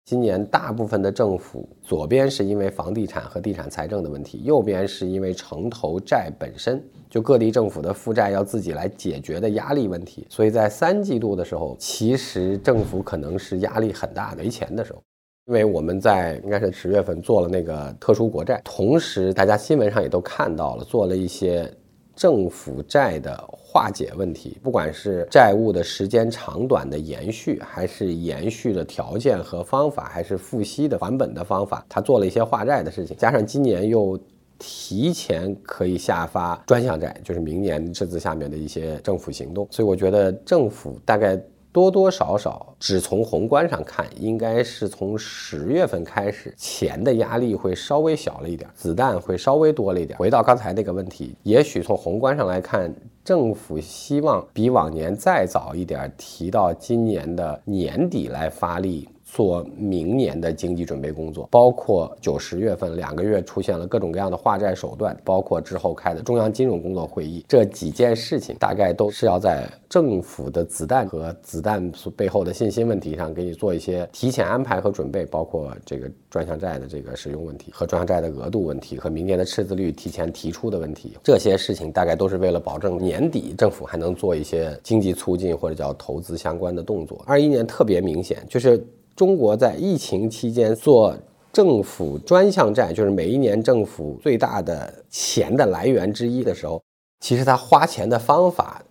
[0.06, 10.28] 今年大部分的政府，左边是因为房地产和地产财政的问题，右边是因为城投债本身就各地政府的负债要自己来解决的压力问题。
[10.30, 15.02] 所以在三季度的时候，其实政府可能是压力很大，没钱的时候。
[15.46, 21.70] 因为我们在应该是十月份做了那个特殊国债，同时大家新闻上也都看到了，做了一些
[22.16, 34.18] 政府债的化解问题，不管是债务的时间长短的延续，还是延续的条件和方法，还是付息的还本的方法，他做了一些化债的事情，加上今年又
[34.58, 41.38] 提前可以下发专项债，就是明年赤字下面的一些政府行动，所以我觉得政府大概。
[41.74, 50.18] 多多少少，只从宏观上看，应该是从十月份开始，钱的压力会稍微小了一点，子弹会稍微多了一点。
[50.20, 52.94] 回到刚才那个问题，也许从宏观上来看，
[53.26, 59.10] 政府希望比往年再早一点提到今年的年底来发力。
[59.34, 87.24] 做明年的经济准备工作，包括九十月份两个月出现了各种各样的化债手段，包括之后开的中央金融工作会议，这几件事情大概都是要在政府的子弹和子弹背后的信心问题上给你做一些提前安排和准备，包括这个专项债的这个使用问题和专项债的额度问题和明年的赤字率提前提出的问题，这些事情大概都是为了保证年底政府还能做一些经济促进或者叫投资相关的动作。
[87.26, 88.86] 二一年特别明显就是。
[89.16, 91.16] 中国在疫情期间做
[91.52, 96.82] 政府专项债，就是每一年政府最大的钱的来源之一的时候，
[97.20, 98.82] 其实他花钱的方法。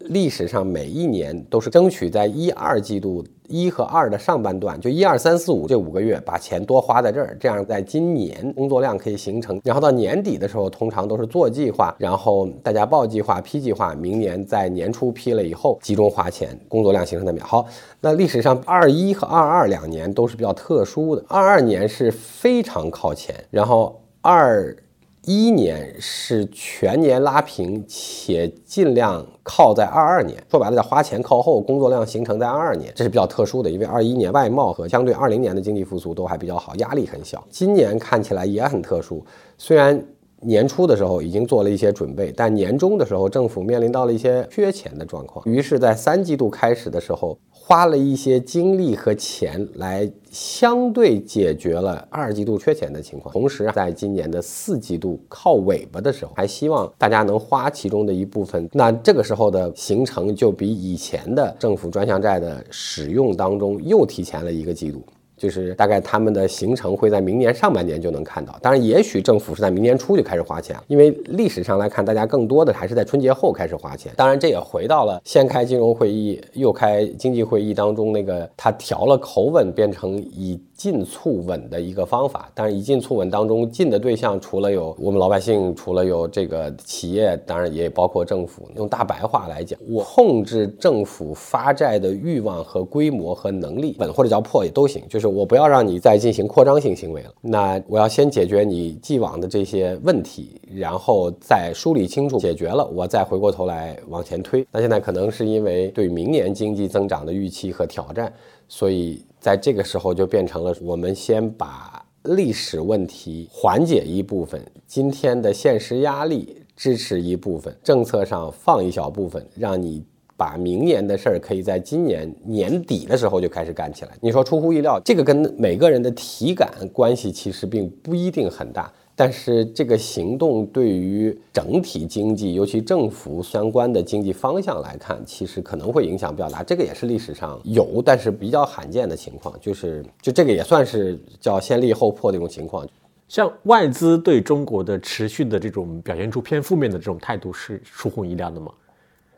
[0.00, 9.60] 历史上每一年都是争取在一二季度一和二的上半段，就一二三四五这五个月把钱多花在这儿，这样在今年工作量可以形成。
[9.64, 17.44] 然后到年底的时候，通常都是做计划，然后大家报计划、批计划，明年在年初批了以后集中花钱，工作量形成在秒。
[17.44, 17.66] 好，
[18.00, 24.76] 那历史上二一和二二两年都是比较特殊的，二二年是非常靠前，然后二。
[25.24, 37.44] 一年是全年拉平，且尽量靠在二二年，说白了叫花钱靠后，工作量形成在二二年，这是比较特殊的，因为二一年外贸和相对二零年的经济复苏都还比较好，压力很小。
[37.50, 39.22] 今年看起来也很特殊，
[39.58, 40.02] 虽然
[40.40, 47.38] 年初的时候已经做了一些准备，但年终的时候政府面临到了一些缺钱的状况，于是，在三季度开始的时候。
[47.68, 58.66] 花了一些精力和钱来相对解决了二季度缺钱的情况，同时在今年的四季度靠尾巴的时候，还希望大家能花其中的一部分。
[58.72, 65.04] 那这个时候的形成就比以前的政府专项债的使用当中又提前了一个季度。
[65.38, 74.12] 就是大概他们的行程会在明年上半年就能看到，当然也许政府是在明年初就开始花钱，因为历史上来看，大家更多的还是在春节后开始花钱。
[74.16, 80.60] 当然这也回到了先开金融会议又开经济会议当中那个他调了口吻变成以。
[80.78, 88.70] 进促稳的一个方法，但是以进促稳当中进的对象除了有我们老百姓，除了有这个企业，当然也包括政府。
[88.76, 95.02] 用大白话来讲，我控制政府发债的欲望和规模和能力，稳或者叫破也都行。
[95.08, 104.66] 就是我不要让你再进行扩张性行为了，那我要先解决你既往的这些问题，然后再梳理清楚解决了，我再回过头来往前推。
[104.72, 108.32] 那现在可能是因为对明年经济增长的预期和挑战，
[108.68, 109.22] 所以。
[109.40, 120.02] 在这个时候就变成了，我们先把历史问题缓解一部分，今天的现实压力支持一部分，政策上放一小部分，让你
[120.38, 124.12] 把明年的事儿可以在今年年底的时候就开始干起来。
[124.20, 128.90] 你说出乎意料，这个跟每个人的体感关系其实并不一定很大。
[129.16, 136.62] 但是这个行动对于整体经济，尤其政府相关的经济方向来看，其实可能会影响比较大。
[136.62, 142.86] 这个也是历史上有，但是比较罕见的情况，就是就这个也算是叫先立后破的一种情况。
[143.26, 148.70] 像外资对中国的持续的这种表现出偏负面的这种态度，是出乎意料的吗？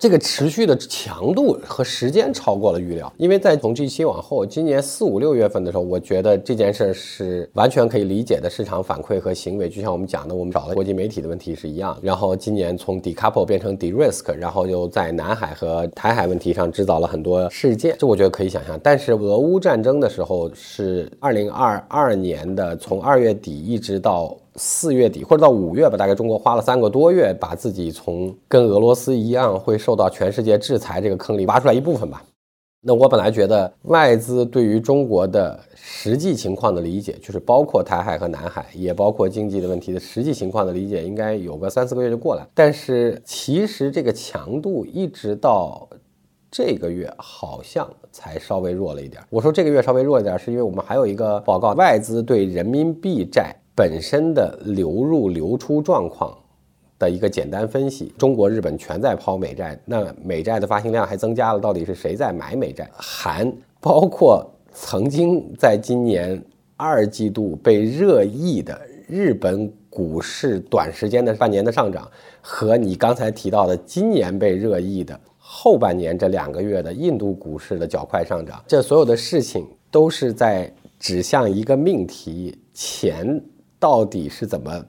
[0.01, 11.95] 这个持续的强度和时间超过了预料，因为在从 G 七往后，今年四五六月份的时候，我觉得这件事是完全可以理解的市场反馈和行为，就像我们讲的，我们找了国际媒体的问题是一样。
[12.01, 18.81] 然后今年从 decouple 变成 de-risk，然后又在南海和台海问题上制造了很多事件，这我觉得可以想象。
[18.83, 24.35] 但是俄乌战争的时候是二零二二年的，从二月底一直到。
[24.57, 32.23] 四月底或者到五月吧，大概中国花了三个多月，把自己从跟俄罗斯一样会受到全世界制裁这个坑里挖出来一部分吧。
[32.83, 42.47] 那我本来觉得外资对于中国的实际情况的理解，就是包括台海和南海，也包括经济的问题的实际情况的理解，应该有个三四个月就过来。
[42.55, 45.87] 但是其实这个强度一直到
[46.51, 49.23] 这个月好像才稍微弱了一点。
[49.29, 56.37] 我说这个月稍微弱一点，是因为我们还有一个报告，外资对人民币债本身的流入流出状况
[56.99, 58.13] 的一个简单分析。
[58.19, 62.87] 中国、日本全在抛美债，那美债的发行量还增加了，到底是谁在买美债？
[62.93, 63.51] 含
[63.81, 66.45] 包括曾经在今年
[66.77, 68.79] 二季度被热议的
[69.09, 72.07] 日本股市短时间的半年的上涨，
[72.43, 75.19] 和你刚才提到的今年被热议的。
[75.39, 83.43] 后半年这两个月的印度股市的较快上涨，这所有的事情都是在指向一个命题：钱
[83.81, 84.85] 到底是怎么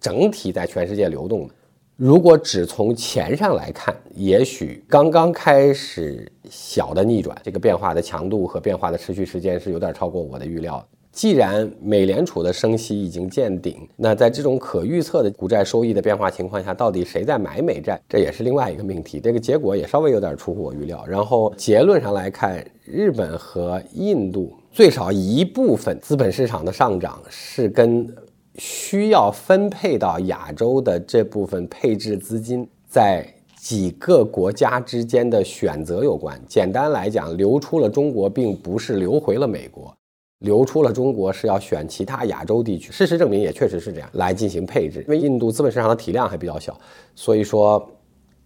[0.00, 1.54] 整体在全世界流动的？
[1.94, 10.84] 如果只从钱上来看，也许刚刚开始小的逆转，这个变化的强度和变化的持续时间是有点超过我的预料。
[11.12, 19.20] 既然美联储的升息已经见顶，那在这种可预测的股债收益的变化情况下，到底谁在买美债，这也是另外一个命题。
[19.20, 21.04] 这个结果也稍微有点出乎我预料。
[21.06, 28.08] 然后结论上来看，日本和印度最少一部分资本市场的上涨是跟
[28.54, 33.22] 需要分配到亚洲的这部分配置资金在
[33.60, 36.40] 几个国家之间的选择有关。
[36.48, 39.94] 简单来讲，流出了中国，并不是流回了美国。
[40.38, 45.00] 流出了中国是要选其他亚洲地区，事实证明也确实是这样来进行配置。
[45.02, 46.76] 因为印度资本市场的体量还比较小，
[47.14, 47.86] 所以说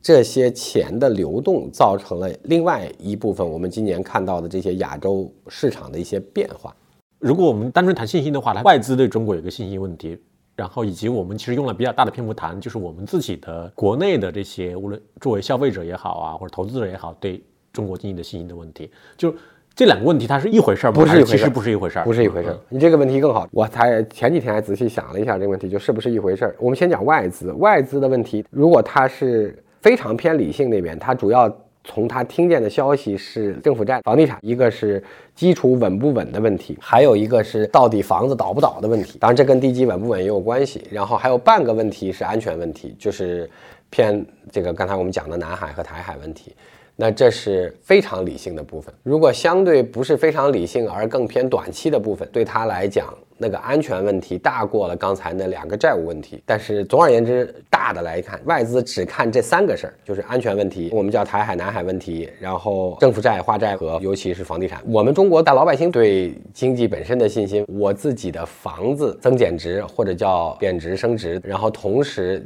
[0.06, 6.72] 这些钱的流动造成了另外一部分我们今年看到的这些亚洲市场的一些变化。
[7.18, 10.16] 如果我们单纯谈信心的话，它外资对中国有个信心问题，
[10.54, 17.42] 然后以及我们其实用了比较大的篇幅谈，就是我们自己的国内的这些无论作为消费者也好啊，或者投资者也好，对
[17.72, 19.34] 中国经济的信心的问题，就。
[19.74, 20.94] 这两个问题它是一回事儿吗？
[20.94, 22.58] 不是一回事儿，其实不是一回事儿，不是一回事儿。
[22.70, 26.56] 你这个问题更好，我才前几天还仔细想了一下这个问题，就是不是一回事儿。
[26.58, 31.50] 我们先讲外资，外资的问题，如果它是非常偏理性那边，他主要
[31.84, 35.02] 从他听见的消息是政府债、房地产，一个是
[35.34, 39.18] 基础稳不稳的问题，还有一个是到底房子倒不倒的问题。
[39.18, 40.82] 当然这跟地基稳不稳也有关系。
[40.90, 43.48] 然后还有半个问题是安全问题，就是
[43.88, 46.54] 偏这个刚才我们讲的南海和台海问题。
[46.98, 48.92] 那这是非常理性的部分。
[49.02, 56.42] 如果相对不是非常理性，而更偏短期的部分，对他来讲，那个安全问题大过了刚才那两个债务问题。
[56.46, 64.80] 但是总而言之，大的来看，外资只看这三个事儿，就是安全问题，我们叫台海、南海问题，然后政府债、化债和尤其是房地产。
[64.86, 72.42] 我们中国大老百姓对经济本身的信心，我自己的房子增减值或者叫贬值升值，然后同时。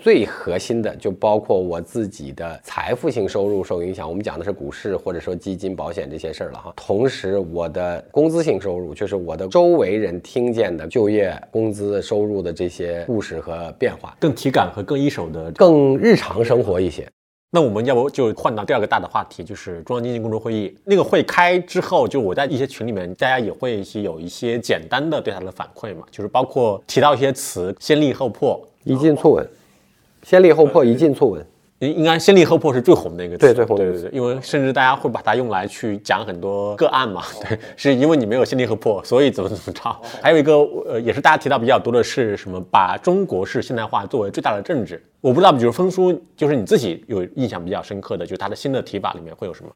[0.00, 6.72] 最核心的就包括我自己的财富性收入受影响，我们讲的是股市或者说基金、保险这些事儿了哈。
[6.74, 17.06] 同时，我的工资性收入，就是我的周围人听见的就业、工资、收入的这些故事和变化，更体感和更一手的、更日常生活一些。
[17.50, 29.46] 那我们要不就换到第二个大的话题，就是中央经济工作会议那个会开之后，就我在一些群里面，大家也会是有一些简单的对它的反馈嘛，就是包括提到一些词，先立后破，一进促稳。
[30.30, 31.44] 先立后破，一进促文。
[31.80, 33.76] 应应该先立后破是最红的一个词，对，最红。
[33.76, 37.20] 对对对，因为甚至大家会把它用来去讲很多个案嘛。
[37.42, 39.90] 对，是因为你没有先立后破，所以怎么怎么着。
[40.22, 40.52] 还有一个
[40.86, 42.60] 呃，也是大家提到比较多的是什么？
[42.70, 45.04] 把中国式现代化作为最大的政治。
[45.20, 49.70] 我不知道，比如风叔，就是你自己有印象比较深刻的，就是他的新的提法里面会有什么？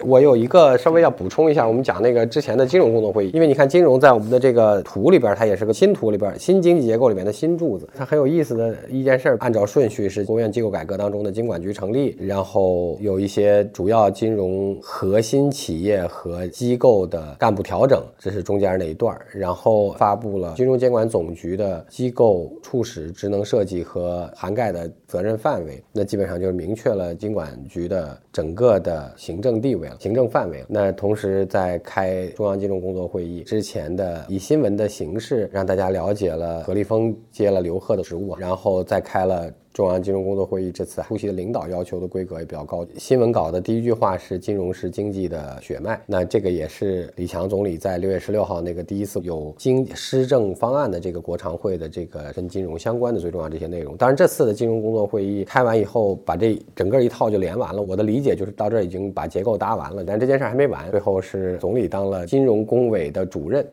[0.00, 7.88] 我有一个稍微要补充一下，我们讲那个之前的金融工作会议，因为你看金融在我们的这个图里边，它也是个新图里边新经济结构里面的新柱子。
[7.94, 29.81] 它很有意思的一件事，按照顺序是国务院机构改革当中的经管局成立，然后有一些主要金融核心企业和机构的干部调整，这是中间那一段，然后发布了金融监管总局的机构处室职能设计和涵盖的责任范围，那基本上就是明确了经管局的整个的行政地位。
[29.98, 30.64] 行政范围。
[30.68, 39.52] 那同时在开中央金融工作会议之前的，以新闻的形式让大家了解了何立峰接了刘鹤的职务，然后再开了。
[39.72, 42.86] 中央金融工作会议这次出席的领导要求的规格也比较高。
[42.96, 53.96] 新闻稿的第一句话是“金融是经济的血脉”，那这个也是李强总理在六月十六号那个第一次有经施政方案的这个国常会的这个跟金融相关的最重要这些内容。
[53.96, 57.80] 当然，这次的金融工作会议开完以后，把这整个一套就连完了。
[57.80, 60.90] 我的理解就是到这儿已经把结构搭完了，但这件事还没完。
[60.90, 63.66] 最后是总理当了金融工委的主任。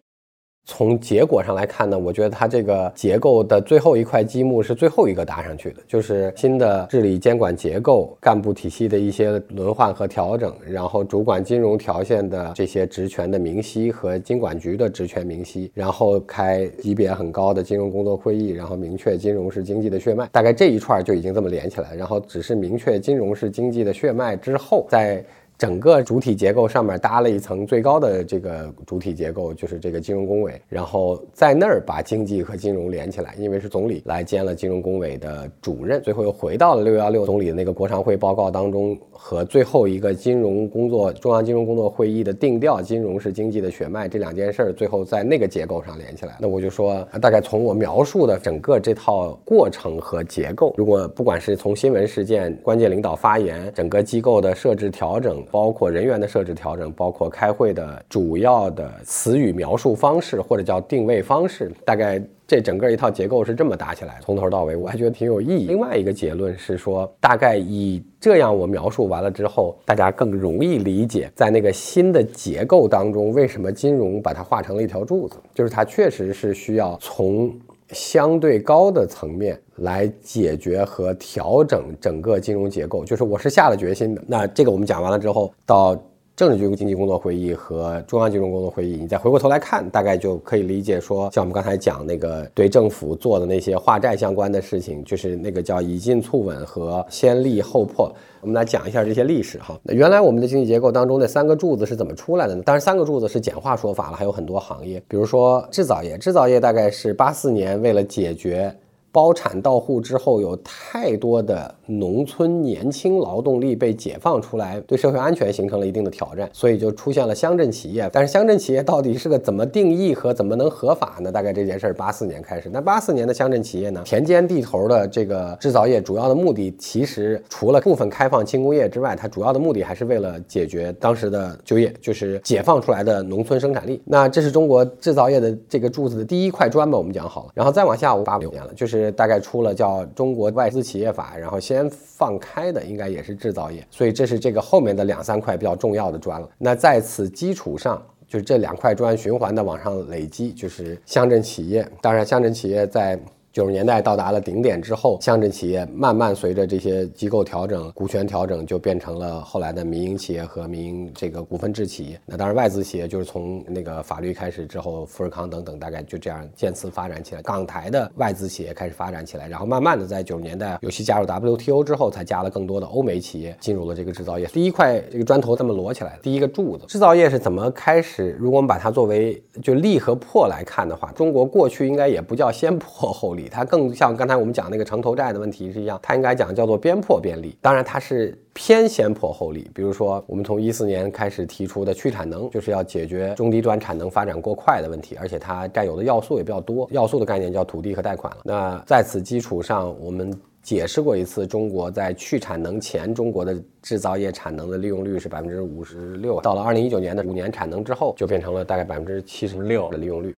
[0.70, 25.26] 从结果上来看呢，我觉得它这个结构的最后一块积木是最后一个搭上去的，就是新的治理监管结构、干部体系的一些轮换和调整，然后主管金融条线的这些职权的明晰和金管局的职权明晰，然后开级别很高的金融工作会议，然后明确金融是经济的血脉，大概这一串就已经这么连起来，然后只是明确金融是经济的血脉之后，在。
[25.60, 46.38] 整个主体结构上面搭了一层最高的这个主体结构，就是这个金融工委，然后在那儿把经济和金融连起来，因为是总理来兼了金融工委的主任，最后又回到了六幺六总理的那个国常会报告当中和最后一个金融工作中央金融工作会议的定调，金融是经济的血脉这两件事儿，最后在那个结构上连起来。
[46.40, 55.46] 那我就说，大概从我描述的整个这套过程和结构，如果不管是从新闻事件、关键领导发言、整个机构的设置调整。
[55.52, 64.20] 包括人员的设置调整，包括开会的主要的词语描述方式或者叫定位方式，大概这整个一套结构是这么搭起来。
[64.22, 65.68] 从头到尾，我还觉得挺有意义。
[65.68, 77.52] 另外一个结论是说，大概以这样我描述完了之后，大家更容易理解，在那个新的结构当中，为什么金融把它画成了一条柱子，就是它确实是需要从。
[77.92, 84.24] 相对高的层面来解决和调整整个金融结构，就是我是下了决心的。
[84.28, 85.96] 那这个我们讲完了之后，到
[86.40, 98.10] 政治局经济工作会议和中央金融工作会议，你再回过头来看，大概就可以理解说，像我们刚才讲那个对政府做的那些化债相关的事情，就是那个叫以进促稳和先立后破。
[98.40, 99.78] 我们来讲一下这些历史哈。
[99.84, 102.64] 那原来我们的经济结构当中那三个柱子是怎么出来的呢？
[102.66, 108.74] 当然，三个柱子是简化说法了，还有很多行业，比如说制造业，制造业大概是八四年为了解决。
[109.12, 118.08] 包产到户之后，有太多的农村年轻劳动力被解放出来，对社会安全形成了一定的挑战，所以就出现了乡镇企业。
[118.14, 121.32] 但是乡镇企业到底是个怎么定义和怎么能合法呢？
[121.32, 122.70] 大概这件事儿八四年开始。
[122.72, 134.00] 那八四年的乡镇企业呢，田间地头的这个制造业，主要的目的其实除了部分开放轻工业之外，它主要的目的还是为了解决当时的就业，就是解放出来的农村生产力。
[134.06, 137.52] 那这是中国制造业的这个柱子的第一块砖吧，我们讲好了。
[137.56, 138.99] 然后再往下，我八五年了，就是。
[139.12, 146.50] 大概出了叫《中国外资企业法》，然后先放开的应该也是制造业，所以这是这个后面的两三块比较重要的砖了。
[146.58, 151.88] 那在此基础上，就是这两块砖循环的往上累积，就是乡镇企业。
[152.02, 153.20] 当然，乡镇企业在。
[153.60, 162.18] 九十年代到达了顶点之后，乡镇企业慢慢随着这些机构调整、股权调整，就变成了后来的民营企业和民营这个股份制企业。
[162.26, 167.42] 那当然，外资企业就是从那个法律开始之后，富士康等等，大概就这样渐次发展起来。
[167.42, 174.46] 港台的外资企业开始发展起来，然后慢慢的在九十年代，尤其加入 WTO 之后，才加了更多的欧美企业进入了这个制造业。
[174.46, 178.38] 第一块这个砖头这么摞起来，第一个柱子，制造业是怎么开始？
[178.40, 183.49] 如果我们把它作为就立和破来看的话，中国过去应该也不叫先破后立。
[183.50, 187.58] 它更像刚才我们讲那个城投债的问题是一样，它应该讲叫做边破边立。
[187.62, 189.70] 当然，它是偏先破后立。
[189.74, 196.88] 比如说，我们从一四年开始提出的去产能，就是要解决中低端产能发展过快的问题，而且它占有的要素也比较多。
[196.92, 198.42] 要素的概念叫土地和贷款了。
[198.44, 200.32] 那在此基础上，我们
[200.62, 206.40] 解释过一次，中国在去产能前，中国的制造业产能的利用率是百分之五十六。
[206.42, 210.34] 到了二零一九年的五年产能之后，就变成了大概百分之七十六的利用率。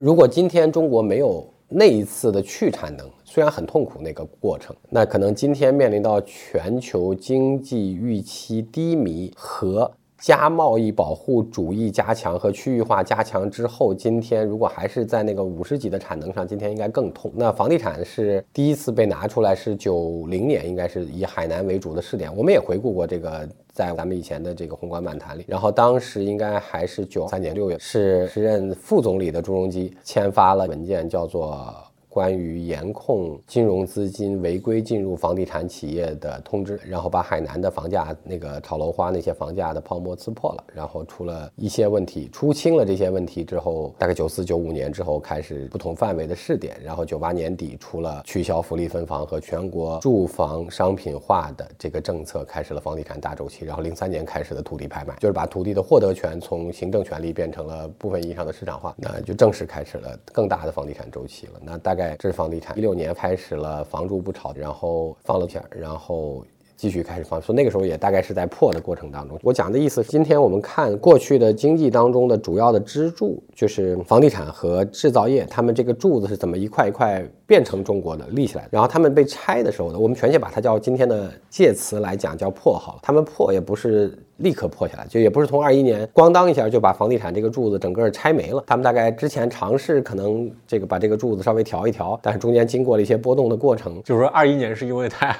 [0.00, 9.90] 如果今天中国没有那一次的去产能虽然很痛苦，那个过程，那可能今天面临到全球经济预期低迷和
[10.24, 17.30] 加贸易保护主义加强和区域化加强之后，今天如果还是在那个五十几的产能上，今天应该更痛。
[17.36, 22.34] 那房地产是第一次被拿出来，是九零年，应该是以海南为主的试点。
[22.34, 23.46] 我们也回顾过这个。
[23.74, 31.74] 在咱们以前的这个宏观漫谈里，然后当时应该还是九三年六月，是时任副总理的朱镕基签发了文件，叫做。
[32.14, 61.54] 关于严控金融资金违规进入房地产企业的通知，然后把海南的房价那个炒楼花那些房价的泡沫刺破了，然后出了一些问题，出清了这些问题之后，大概九四九五年之后开始不同范围的试点，然后九八年底出了取消福利分房和全国住房商品化的这个政策，开始了房地产大周期，然后零三年开始的土地拍卖，就是把土地的获得权从行政权利变成了部分意义上的市场化，那就正式开始了更大的房地产周期了。
[61.60, 62.03] 那大概。
[62.18, 66.44] 这是房地产，一六年开始了“房住不炒”，然后放了片，然后。
[66.84, 69.38] 继续开始放，松那个时候也大概是在破的过程当中。
[69.42, 84.12] 我讲的意思是，今天我们看过去的经济当中的主要的支柱就是房地产和制造业，他们这个柱子是怎么一块一块变成中国的立起来，然后他们被拆的时候呢，我们全且把它叫今天的介词来讲叫破好了，他们破也不是。
[84.38, 88.60] 立刻破下来，就也不是从二一年咣当一下就把房地产这个柱子整个拆没了。
[88.66, 94.02] 他们大概之前尝试可能这个把这个柱子稍微调一调，但是中间经过了一些波动的过程。
[94.02, 95.32] 就是说二一年是因为它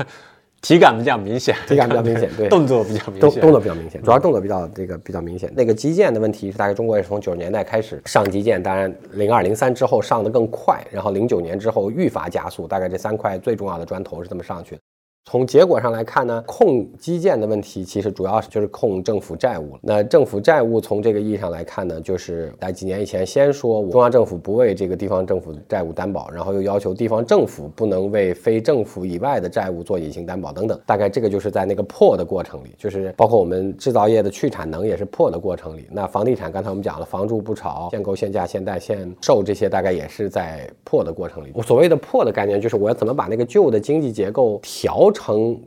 [0.65, 5.53] 体感比较明显，体感比较明显， 对，动作比较明显，动作比较明显，主要动作比较这个比较明显。
[5.55, 14.81] 那个基建的问题是大概中国也是从九十年代开始上基建，当然零二零三之后上的更快，然后零九年之后愈发加速，大概这三块最重要的砖头是这么上去的。
[15.27, 19.77] 从结果上来看呢，控基建的问题其实主要就是控政府债务。
[19.81, 30.79] 那政府债务从这个意义上来看呢，就是在几年以前先说中央政府不为这个地方政府债务担保，然后又要求地方政府不能为非政府以外的债务做隐形担保等等。
[30.85, 35.87] 大概这个就是在那个破的过程里，就是包括我们制造业的去产能也是破的过程里。
[35.91, 41.51] 那房地产刚才我们讲了，房住不炒、限购、限价、限贷、限售这些，大概也是在破的过程里。
[41.55, 45.11] 我所谓的破的概念，就是我要怎么把那个旧的经济结构调。
[45.15, 45.63] 成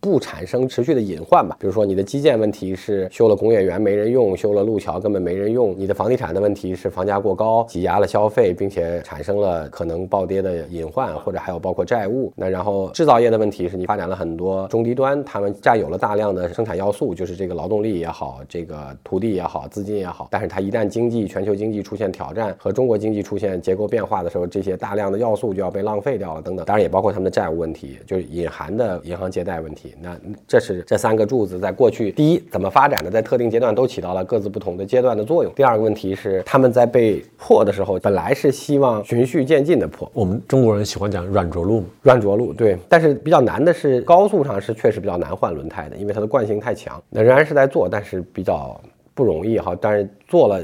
[0.00, 12.32] 不产生持续的隐患吧，比如说你的基建问题是修了工业园没人用，修了路桥根本没人用；你的房地产的问题是房价过高，挤压了消费，并且产生了可能暴跌的隐患，或者还有包括债务。
[12.34, 20.28] 那然后制造业的问题是你发展了很多中低端，他们占有了大量的生产要素，就是这个劳动力也好，这个土地也好，资金也好。
[20.30, 26.64] 但是它一旦经济全球经济出现挑战和中国经济出现结构变化的时候，这些大量的要素就要被浪费掉了等等。
[26.64, 29.89] 当然也包括他们的债务问题，就是隐含的银行借贷问题。
[30.00, 35.52] 那这是这三个柱子在过去，第一怎么发展的，在特定阶段都起到了各自不同的阶段的作用。
[35.54, 40.10] 第二个问题是，他们在被破的时候，本来是希望循序渐进的破。
[40.14, 42.76] 我们中国人喜欢讲软着陆，软着陆对。
[42.88, 47.02] 但是比较难的是，高速上是确实比较难换轮胎的，因为它的惯性太强。
[47.08, 48.80] 那仍然是在做，但是比较
[49.14, 49.76] 不容易哈。
[49.80, 50.62] 但是做了。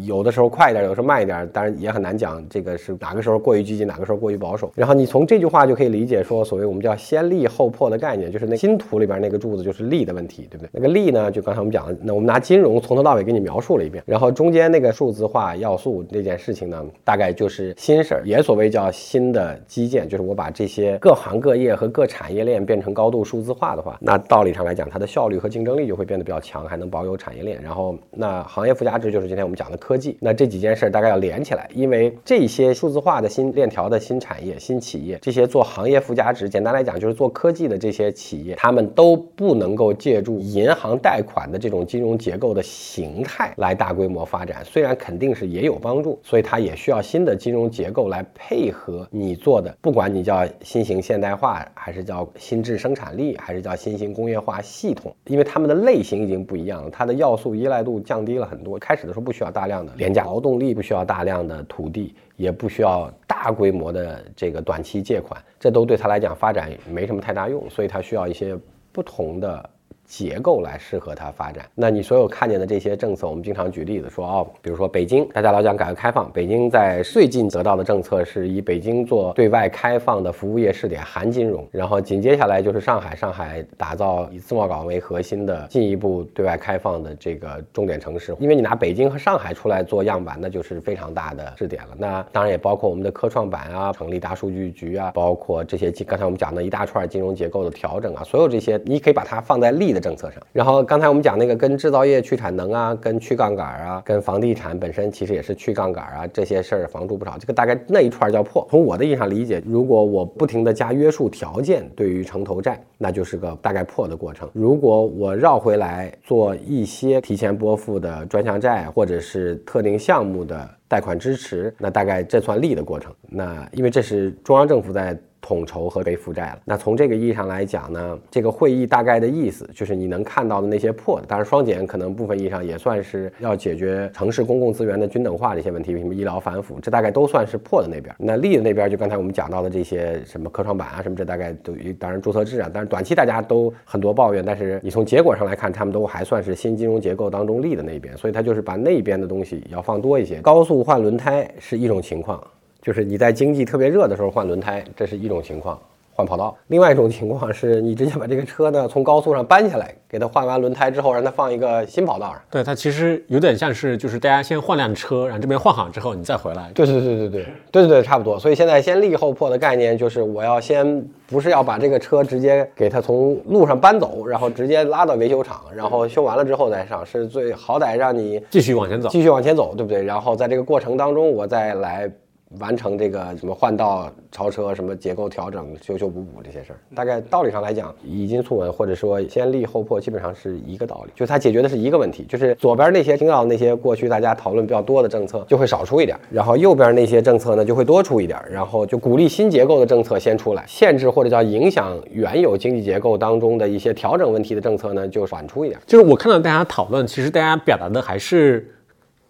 [0.00, 4.72] 有的时候快一点，有的时候慢一点，当然也很难讲这个是哪个时候过于积极，哪个时候过于保守。
[4.74, 10.70] 然后你从这句话就可以理解说，所谓我们叫先立后破的概念，就是那新图里边那个柱子就是立的问题，对不对？
[10.72, 27.60] 那个立呢，就刚才我们讲的，那我们拿金融从头到尾给你描述了一遍，然后中间那个数字化要素这件事情呢，大概就是新事儿，也所谓叫新的基建，就是我把这些各行各业和各产业链变成高度数字化的话，那道理上来讲，它的效率和竞争力就会变得比较强，还能保有产业链。
[27.62, 29.78] 然后那行业附加值就是今天我们讲的。
[29.82, 44.64] 科技，那这几件事大概要连起来，因为这些数字化的新链条的新产业、新企业，这些做行业附加值，简单来讲就是做科技的这些企业，他们都不能够借助银行贷款的这种金融结构的形态来大规模发展。
[44.64, 58.78] 虽然肯定是也有帮助，所以它也需要新的金融结构来配合你做的，不管你叫新型现代化，还是叫新质生产力，还是叫新型工业化系统，因为它们的类型已经不一样了，它的要素依赖度降低了很多。
[58.78, 59.71] 开始的时候不需要大量。
[59.80, 68.58] 的廉价劳动力不需要大量的土地，也不需要大规模的这个短期借款，这都对他来讲发展没什么太大用，所以他需要一些
[68.90, 69.70] 不同的。
[70.12, 71.64] 结构来适合它发展。
[71.74, 81.66] 那你所有看见的这些政策，我们经常举例子说哦，比如说北京，大家老讲改革开放，北京在最近得到的政策是以北京做对外开放的服务业试点，含金融。
[81.70, 88.36] 然后紧接下来就是上海，上海打造以自贸港为核心的进一步对外开放的这个重点城市。
[88.38, 91.94] 因为你拿北京和上海出来做样板，那就是非常大的试点了。
[91.96, 100.01] 那当然也包括我们的科创板啊，成立大数据局啊，包括这些刚才我们讲的一大串金融结构的调整啊，所有这些你可以把它放在立的。
[100.02, 108.66] 政策上，然后刚才我们讲那个跟制造业去产能啊，跟去杠杆啊，跟房地产本身其实也是去杠杆啊，这些事儿房住不炒，这个大概那一串叫破。
[108.68, 114.50] 从我的意义上理解，如果我不停的加约束条件，对于城投债，那就是个大概破的过程。
[114.52, 123.14] 如果我绕回来做一些提前拨付的专项债，或者是特定项目的贷款支持，那大概这算利的过程。
[123.28, 125.16] 那因为这是中央政府在。
[125.42, 126.58] 统筹和被负债了。
[126.64, 138.14] 那从这个意义上来讲呢，这个会议大概的意思就是你能看到的那些破的，当然双减可能部分意义上也算是要解决城市公共资源的均等化这些问题，什么医疗反腐，这大概都算是破的那边。
[138.18, 150.40] 那利的那边就刚才我们讲到的这些什么科创板啊什么，这大概都当然注册制啊，但是短期大家都很多抱怨，但是你从结果上来看，他们都还算是新金融结构当中利的那边，所以它就是把那边的东西要放多一些。
[150.40, 152.40] 高速换轮胎是一种情况。
[152.82, 155.78] 就是你在经济特别热的时候换轮胎，这是一种情况。
[156.14, 156.54] 换跑道。
[156.66, 162.38] 另外一种情况是你直接把这个车呢从高速上搬下来，给它换完轮胎之后，让它放一个新跑道上。
[162.50, 166.70] 对，它其实有点像是就是大家先换辆车，然后这边换好之后你再回来。
[166.74, 168.38] 对对对对对对对对，差不多。
[168.38, 179.08] 所以现在先立后破的概念就是我要先不是要把这个车直接给它从路上搬走，然后直接拉到维修厂，然后修完了之后再上，是最好歹让你继续往前走。
[179.08, 180.04] 继续往前走，对不对？
[180.04, 182.12] 然后在这个过程当中，我再来。
[182.58, 205.80] 完成这个什么换道、超车、什么结构调整、修修补补这些事儿，大概道理上来讲，已经促稳或者说先立后破，基本上是一个道理，就它解决的是一个问题，就是左边那些听到那些过去大家讨论比较多的政策就会少出一点，然后右边那些政策呢就会多出一点，然后就鼓励新结构的政策先出来，限制或者叫影响原有经济结构当中的一些调整问题的政策呢就缓出一点。
[205.86, 208.68] 就是我看到大家讨论，其实大家表达的还是。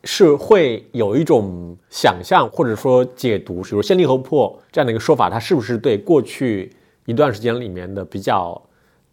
[0.04, 6.72] 是会有一种想象或者说解读，比如“先立后破”这样的一个说法，它是不是对过去
[7.06, 8.60] 一段时间里面的比较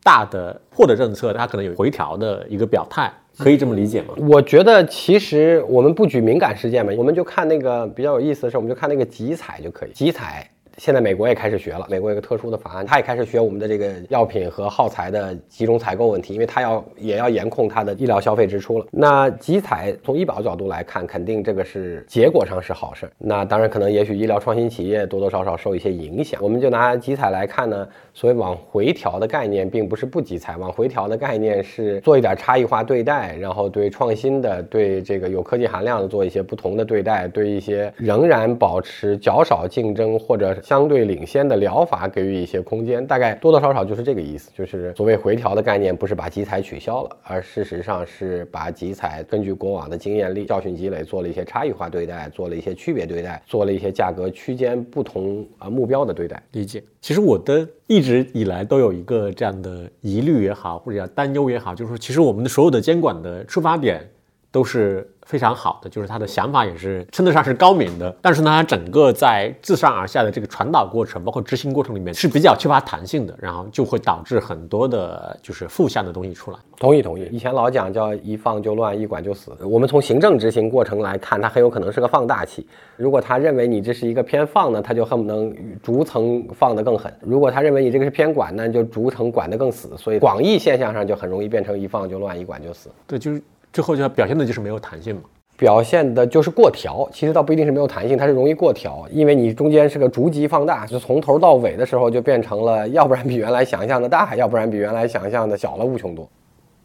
[0.04, 3.12] 大的破的政策，它可能有回调的一个表态？
[3.38, 4.14] 可以这么理解吗？
[4.28, 10.50] 我觉得其实我们不举敏感事件嘛，我们就看那个比较有意思的事，我们就看那个集采就可以，集采。
[10.80, 18.86] 现在美国也开始学了，美国有个特殊的法案，他也开始学我们的这个药品和耗材的集中采购问题，因为他要也要严控他的医疗消费支出了。
[18.90, 23.12] 那集采从医保角度来看，肯定这个是结果上是好事。
[23.18, 26.42] 那当然可能也许医疗创新企业多多少少受一些影响。
[26.42, 27.86] 我们就拿集采来看呢，
[28.20, 40.50] 所谓往回调的概念，并不是不集采，往回调的概念是做一点差异化对待，然后对创新的、对这个有科技含量的做一些不同的对待，对一些仍然保持较少竞争或者。
[40.62, 56.42] 相对领先的疗法给予一些空间，大概多多少少就是这个意思，就是所谓回调的概念，不是把集采取消了，而事实上是把集采根据过往的经验力、教训积累，做了一些差异化对待，做了一些区别对待，做了一些价格区间不同啊目标的对待。
[56.52, 56.84] 理解。
[57.00, 64.08] 其实我的一直以来都有一个这样的疑虑也好，或者叫担忧也好，就是说，其实我们的所有的监管的出发点
[64.52, 65.10] 都是。
[65.30, 76.58] 非常好的，就是他的想法也是称得上是高明的，但是呢，他整个在自上而下的这个传导过程，包括执行过程里面是比较缺乏弹性的，然后就会导致很多的就是负向的东西出来。
[76.80, 79.52] 同意同意，以前老讲叫一放就乱，一管就死。
[79.62, 82.66] 我们从行政执行过程来看，它很有可能是个放大器。
[82.98, 89.96] 如果他认为你这是一个偏放呢，他就恨不能逐层放得更狠；如果他认为你这个是偏管那，就逐层管得更死。
[89.96, 92.90] 所以广义现象上就很容易变成一放就乱，一管就死。
[93.06, 93.40] 对，就是。
[93.72, 95.22] 之后就要表现的就是没有弹性嘛，
[95.58, 97.08] 表现的就是过调。
[97.14, 106.28] 其实倒不一定是没有弹性，它是容易过调，因为你中间是个逐级放大，就从头到尾的时候就变成了，要不然比原来想象的大，要不然比原来想象的小了无穷多。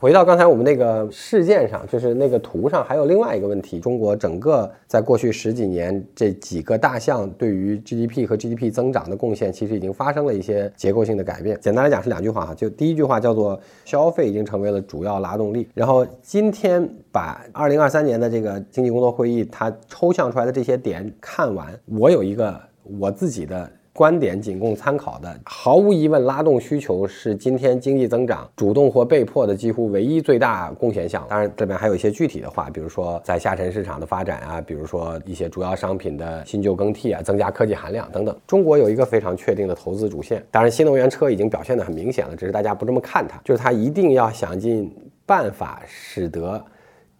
[0.05, 11.59] 回到刚才我们那个事件上，就是那个图上还有另外一个问题：中国整个在过去十几年这几个大项对于 GDP 和 GDP 增长的贡献，其实已经发生了一些结构性的改变。
[11.59, 15.67] 简单来讲是两句话哈，就第一句话叫做消费已经成为了主要拉动力。
[15.73, 23.71] 然后今天把二零二三年的这个经济工作会议它抽象出来的这些点看完，我有一个我自己的。
[23.95, 31.25] 观点仅供参考的，毫无疑问，拉动需求是今天经济增长主动或被迫的几乎唯一最大贡献项。
[31.29, 38.37] 当然，这边还有一些具体的话，比如说在下沉市场的发展啊，比如说一些主要商品的新旧更替啊，增加科技含量等等。
[38.49, 44.93] 中国有一个非常确定的投资主线，当然新能源车已经表现得很明显了，只是大家不这么看它，就是它一定要想尽
[45.25, 46.65] 办法使得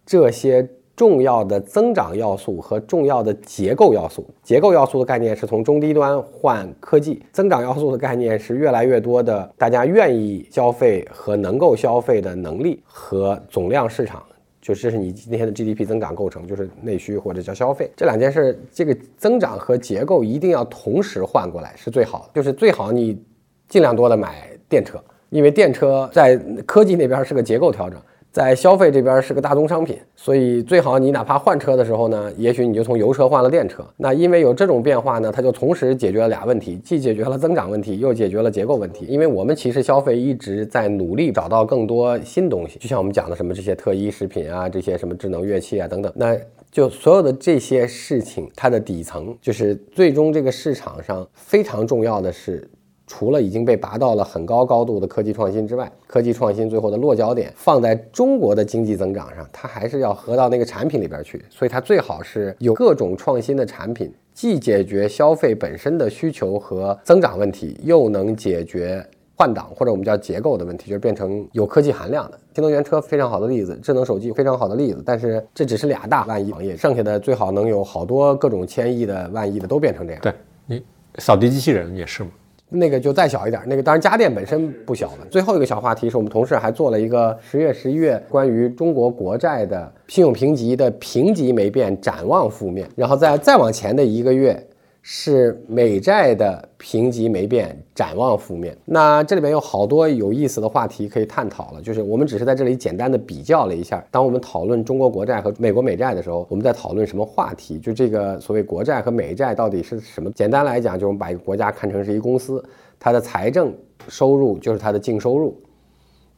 [0.05, 0.67] 这些。
[0.95, 14.23] 重要的增长要素和重要的结构要素，结构要素的概念是从中低端换科技，增长要素的概念是越来越多的大家愿意消费和能够消费的能力和总量市场，
[14.61, 17.91] 就这是你今天的 GDP 增长构成，就是内需或者叫消费。
[17.97, 23.21] 这两件事，这个增长和结构一定要同时换过来是最好的，就是最好你
[23.67, 24.97] 尽量多的买电车，
[25.29, 27.99] 因为电车在科技那边是个结构调整。
[28.35, 33.81] 在消费这边是个大宗商品，所以最好你哪怕换车的时候呢，也许你就从油车换了电车。
[33.95, 39.05] 那因为有这种变化呢，它就同时解决了俩问题，既解决了增长问题，又解决了结构问题。
[39.05, 46.37] 因为我们其实消费一直在努力找到更多新东西，就像我们讲的什么这些特医食品啊，这些什么智能乐器啊等等，那
[46.69, 52.69] 就所有的这些事情，它的底层就是最终这个市场上非常重要的是。
[53.07, 61.43] 除了已经被拔到了很高高度的科技创新之外，科技创新最后的落脚点放在中国的经济增长上，它还是要合到那个产品里边去。
[61.49, 75.03] 所以它最好是有各种创新的产品，既解决消费本身的需求和增长问题，又能解决换挡或者我们叫结构的问题，就是变成有科技含量的新能源车非常好的例子，智能手机非常好的例子。
[75.05, 80.21] 但是这只是俩大万亿行业，剩下的最好能有好多各种千亿的万亿的都变成这样。
[80.23, 80.33] 对
[80.65, 80.83] 你
[81.19, 82.29] 扫地机器人也是吗？
[82.69, 85.27] 那个就再小一点，那个当然家电本身不小了。
[85.29, 94.61] 最后一个小话题是我们同事还做了一个十月、十一月关于中国国债的信用评级的评级没变，展望负面，然后在再往前的一个月。
[95.07, 98.75] 是美债的评级没变，展望负面。
[98.85, 101.79] 那这里面有好多有意思的话题可以探讨了。
[101.79, 107.77] 就是我们只是在这里简单的比较了一下，当我们讨论中国国债和美国美债的时候，我们在讨论什么话题？
[107.77, 110.31] 就这个所谓国债和美债到底是什么？
[110.31, 112.65] 简单来讲，就是我们把一个国家看成是一公司，
[112.99, 113.71] 它的财政
[114.07, 115.55] 收入就是它的净收入，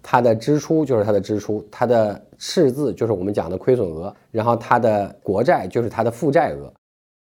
[0.04, 6.70] 它的支出就是它的支出，它的赤字就是我们讲的亏损额，然后它的国债就是它的负债额。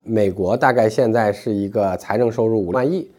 [0.04, 3.10] 美国大概现在是一个财政收入五万亿，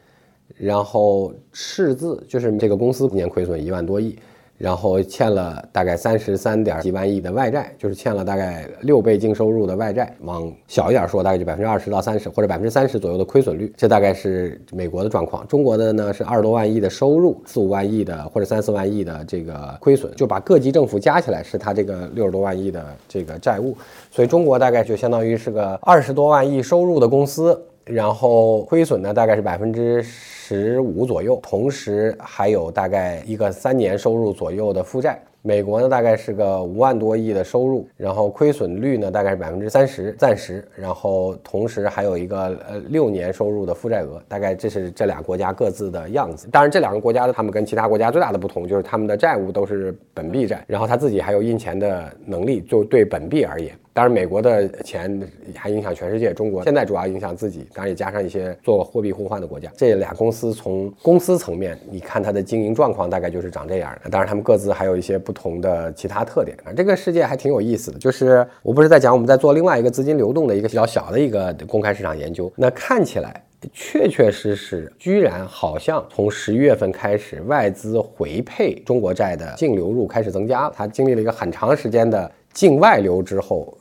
[0.56, 4.18] 然后赤字就是这个公司年亏损一万多亿。
[4.56, 10.14] 然后欠了大概三十三点几万亿的外债，就是欠了大概六倍净收入的外债。
[10.20, 13.72] 往小一点说，大概就百分之二十到三十，或者百分之三十左右的亏损率。
[13.76, 15.46] 这大概是美国的状况。
[15.48, 23.76] 中国的呢是二十多万亿的收入，四五万亿的或者三四万亿的这个亏损，就把各级政府加起来是它这个六十多万亿的这个债务。
[24.10, 27.60] 所以中国大概就相当于是个二十多万亿收入的公司。
[27.84, 35.20] 然后亏损呢，大概是百分之十五左右，同时还有大概一个三年收入左右的负债。
[35.46, 40.66] 美国呢，大概是个五万多亿的收入，然后亏损率呢，大概是百分之三十，暂时。
[40.74, 46.48] 然后同时还有一个呃六年收入的负债额，大概这是这俩国家各自的样子。
[46.50, 53.78] 当然，这两个国家的他们跟其他国家最大的不同就是他们的债务都是本币债，然后他自己还有印钱的能力，就对本币而言。
[53.94, 55.22] 当然，美国的钱
[55.54, 59.70] 还影响全世界，中国现在主要影响自己，当然也加上一些做货币互换的国家。
[59.76, 64.10] 这俩公司从公司层面，你看它的经营状况大概就是长这样的。
[64.10, 66.72] 当然，他们各自还有一些不同的其他特点啊。
[66.76, 72.52] 这个世界还挺有意思的，就是我不是在讲我们在做另外一个资金流动的一个比较小的一个公开市场研究。
[72.56, 73.40] 那看起来
[73.72, 80.72] 确确实实，居然好像从十一月份开始，外资回配中国债的净流入开始增加了。
[80.76, 83.72] 它经历了一个很长时间的境外流之后。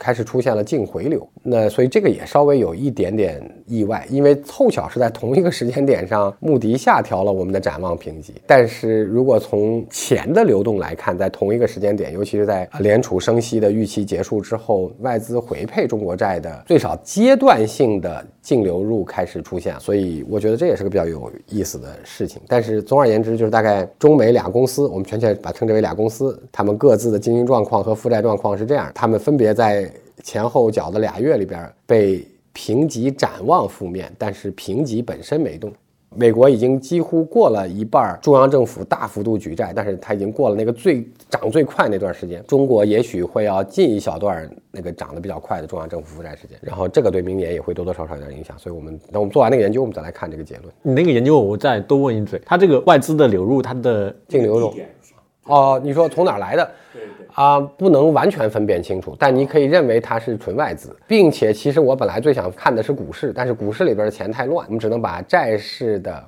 [0.00, 8.32] 开始出现了净回流，那所以这个也稍微有一点点意外，因为凑巧是在同一个时间点上，穆迪下调了我们的展望评级。
[8.46, 22.42] 但是如果从钱的流动来看，在同一个时间点，尤其是在联储升息的预期结束之后，外资回配中国债的最少阶段性的净流入开始出现，所以我觉得这也是个比较有意思的事情。
[22.48, 29.88] 但是总而言之，就是大概中美俩公司，我们全权把称之为俩公司，他们各自的经营状况和负债状况是这样，他们分别在。
[30.22, 32.22] 前后脚的俩月里边被
[32.52, 35.72] 评级展望负面，但是评级本身没动。
[36.16, 42.44] 美国已经几乎过了一半，中央政府大幅度举债，但是它已经过了那个最涨最快那段时间。
[42.48, 48.58] 中国也许会要进一小段那个涨得比较快的中央政府负债时间，然后这个对明年也会多多少少有点影响。
[48.58, 50.66] 所以我们等我们做完那个研究，我们再来看这个结论。
[50.82, 54.74] 你那个研究我再多问一嘴，它这个外资的流入，它的净流入，
[55.44, 56.70] 哦，你说从哪来的？
[57.34, 66.24] 啊，不能完全分辨清楚，但你可以认为它是纯外资，并且其实我本来最想看的是股市，但是股市里边的钱太乱，我们只能把债市的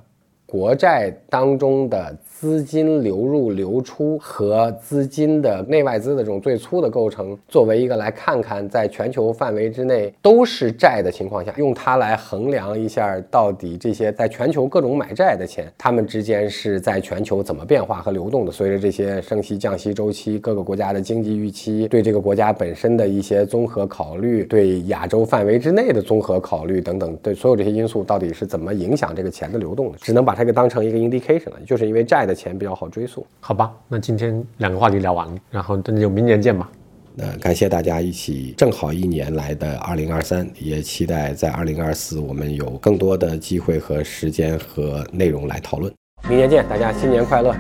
[0.47, 2.17] 国债当中的。
[2.43, 18.51] 资金流入流出和资金的内外资的这种最粗的构成，作为一个来看看在全球范围之内都是债的情况下，用它来衡量一下到底这些在全球各种买债的钱，它们之间是在全球怎么变化和流动的。
[18.51, 32.43] 随着这些升息降息周期，各个国家的经济预期，对这个国家本身的一些综合考虑，对亚洲范围之内的综合考虑等等，对所有这些因素到底是怎么影响这个钱的流动的，只能把它给当成一个 indication 了，就是因为债的的。
[32.43, 33.73] 钱比较好追溯，好吧？
[33.87, 36.69] 那今天两个话题聊完了，然后那就明年见吧。
[37.15, 45.93] 那感谢大家一起正好一年来的二零二三，也期待在二零二四我们有更多的机会和时间和内容来讨论。
[46.29, 47.55] 明年见，大家新年快乐！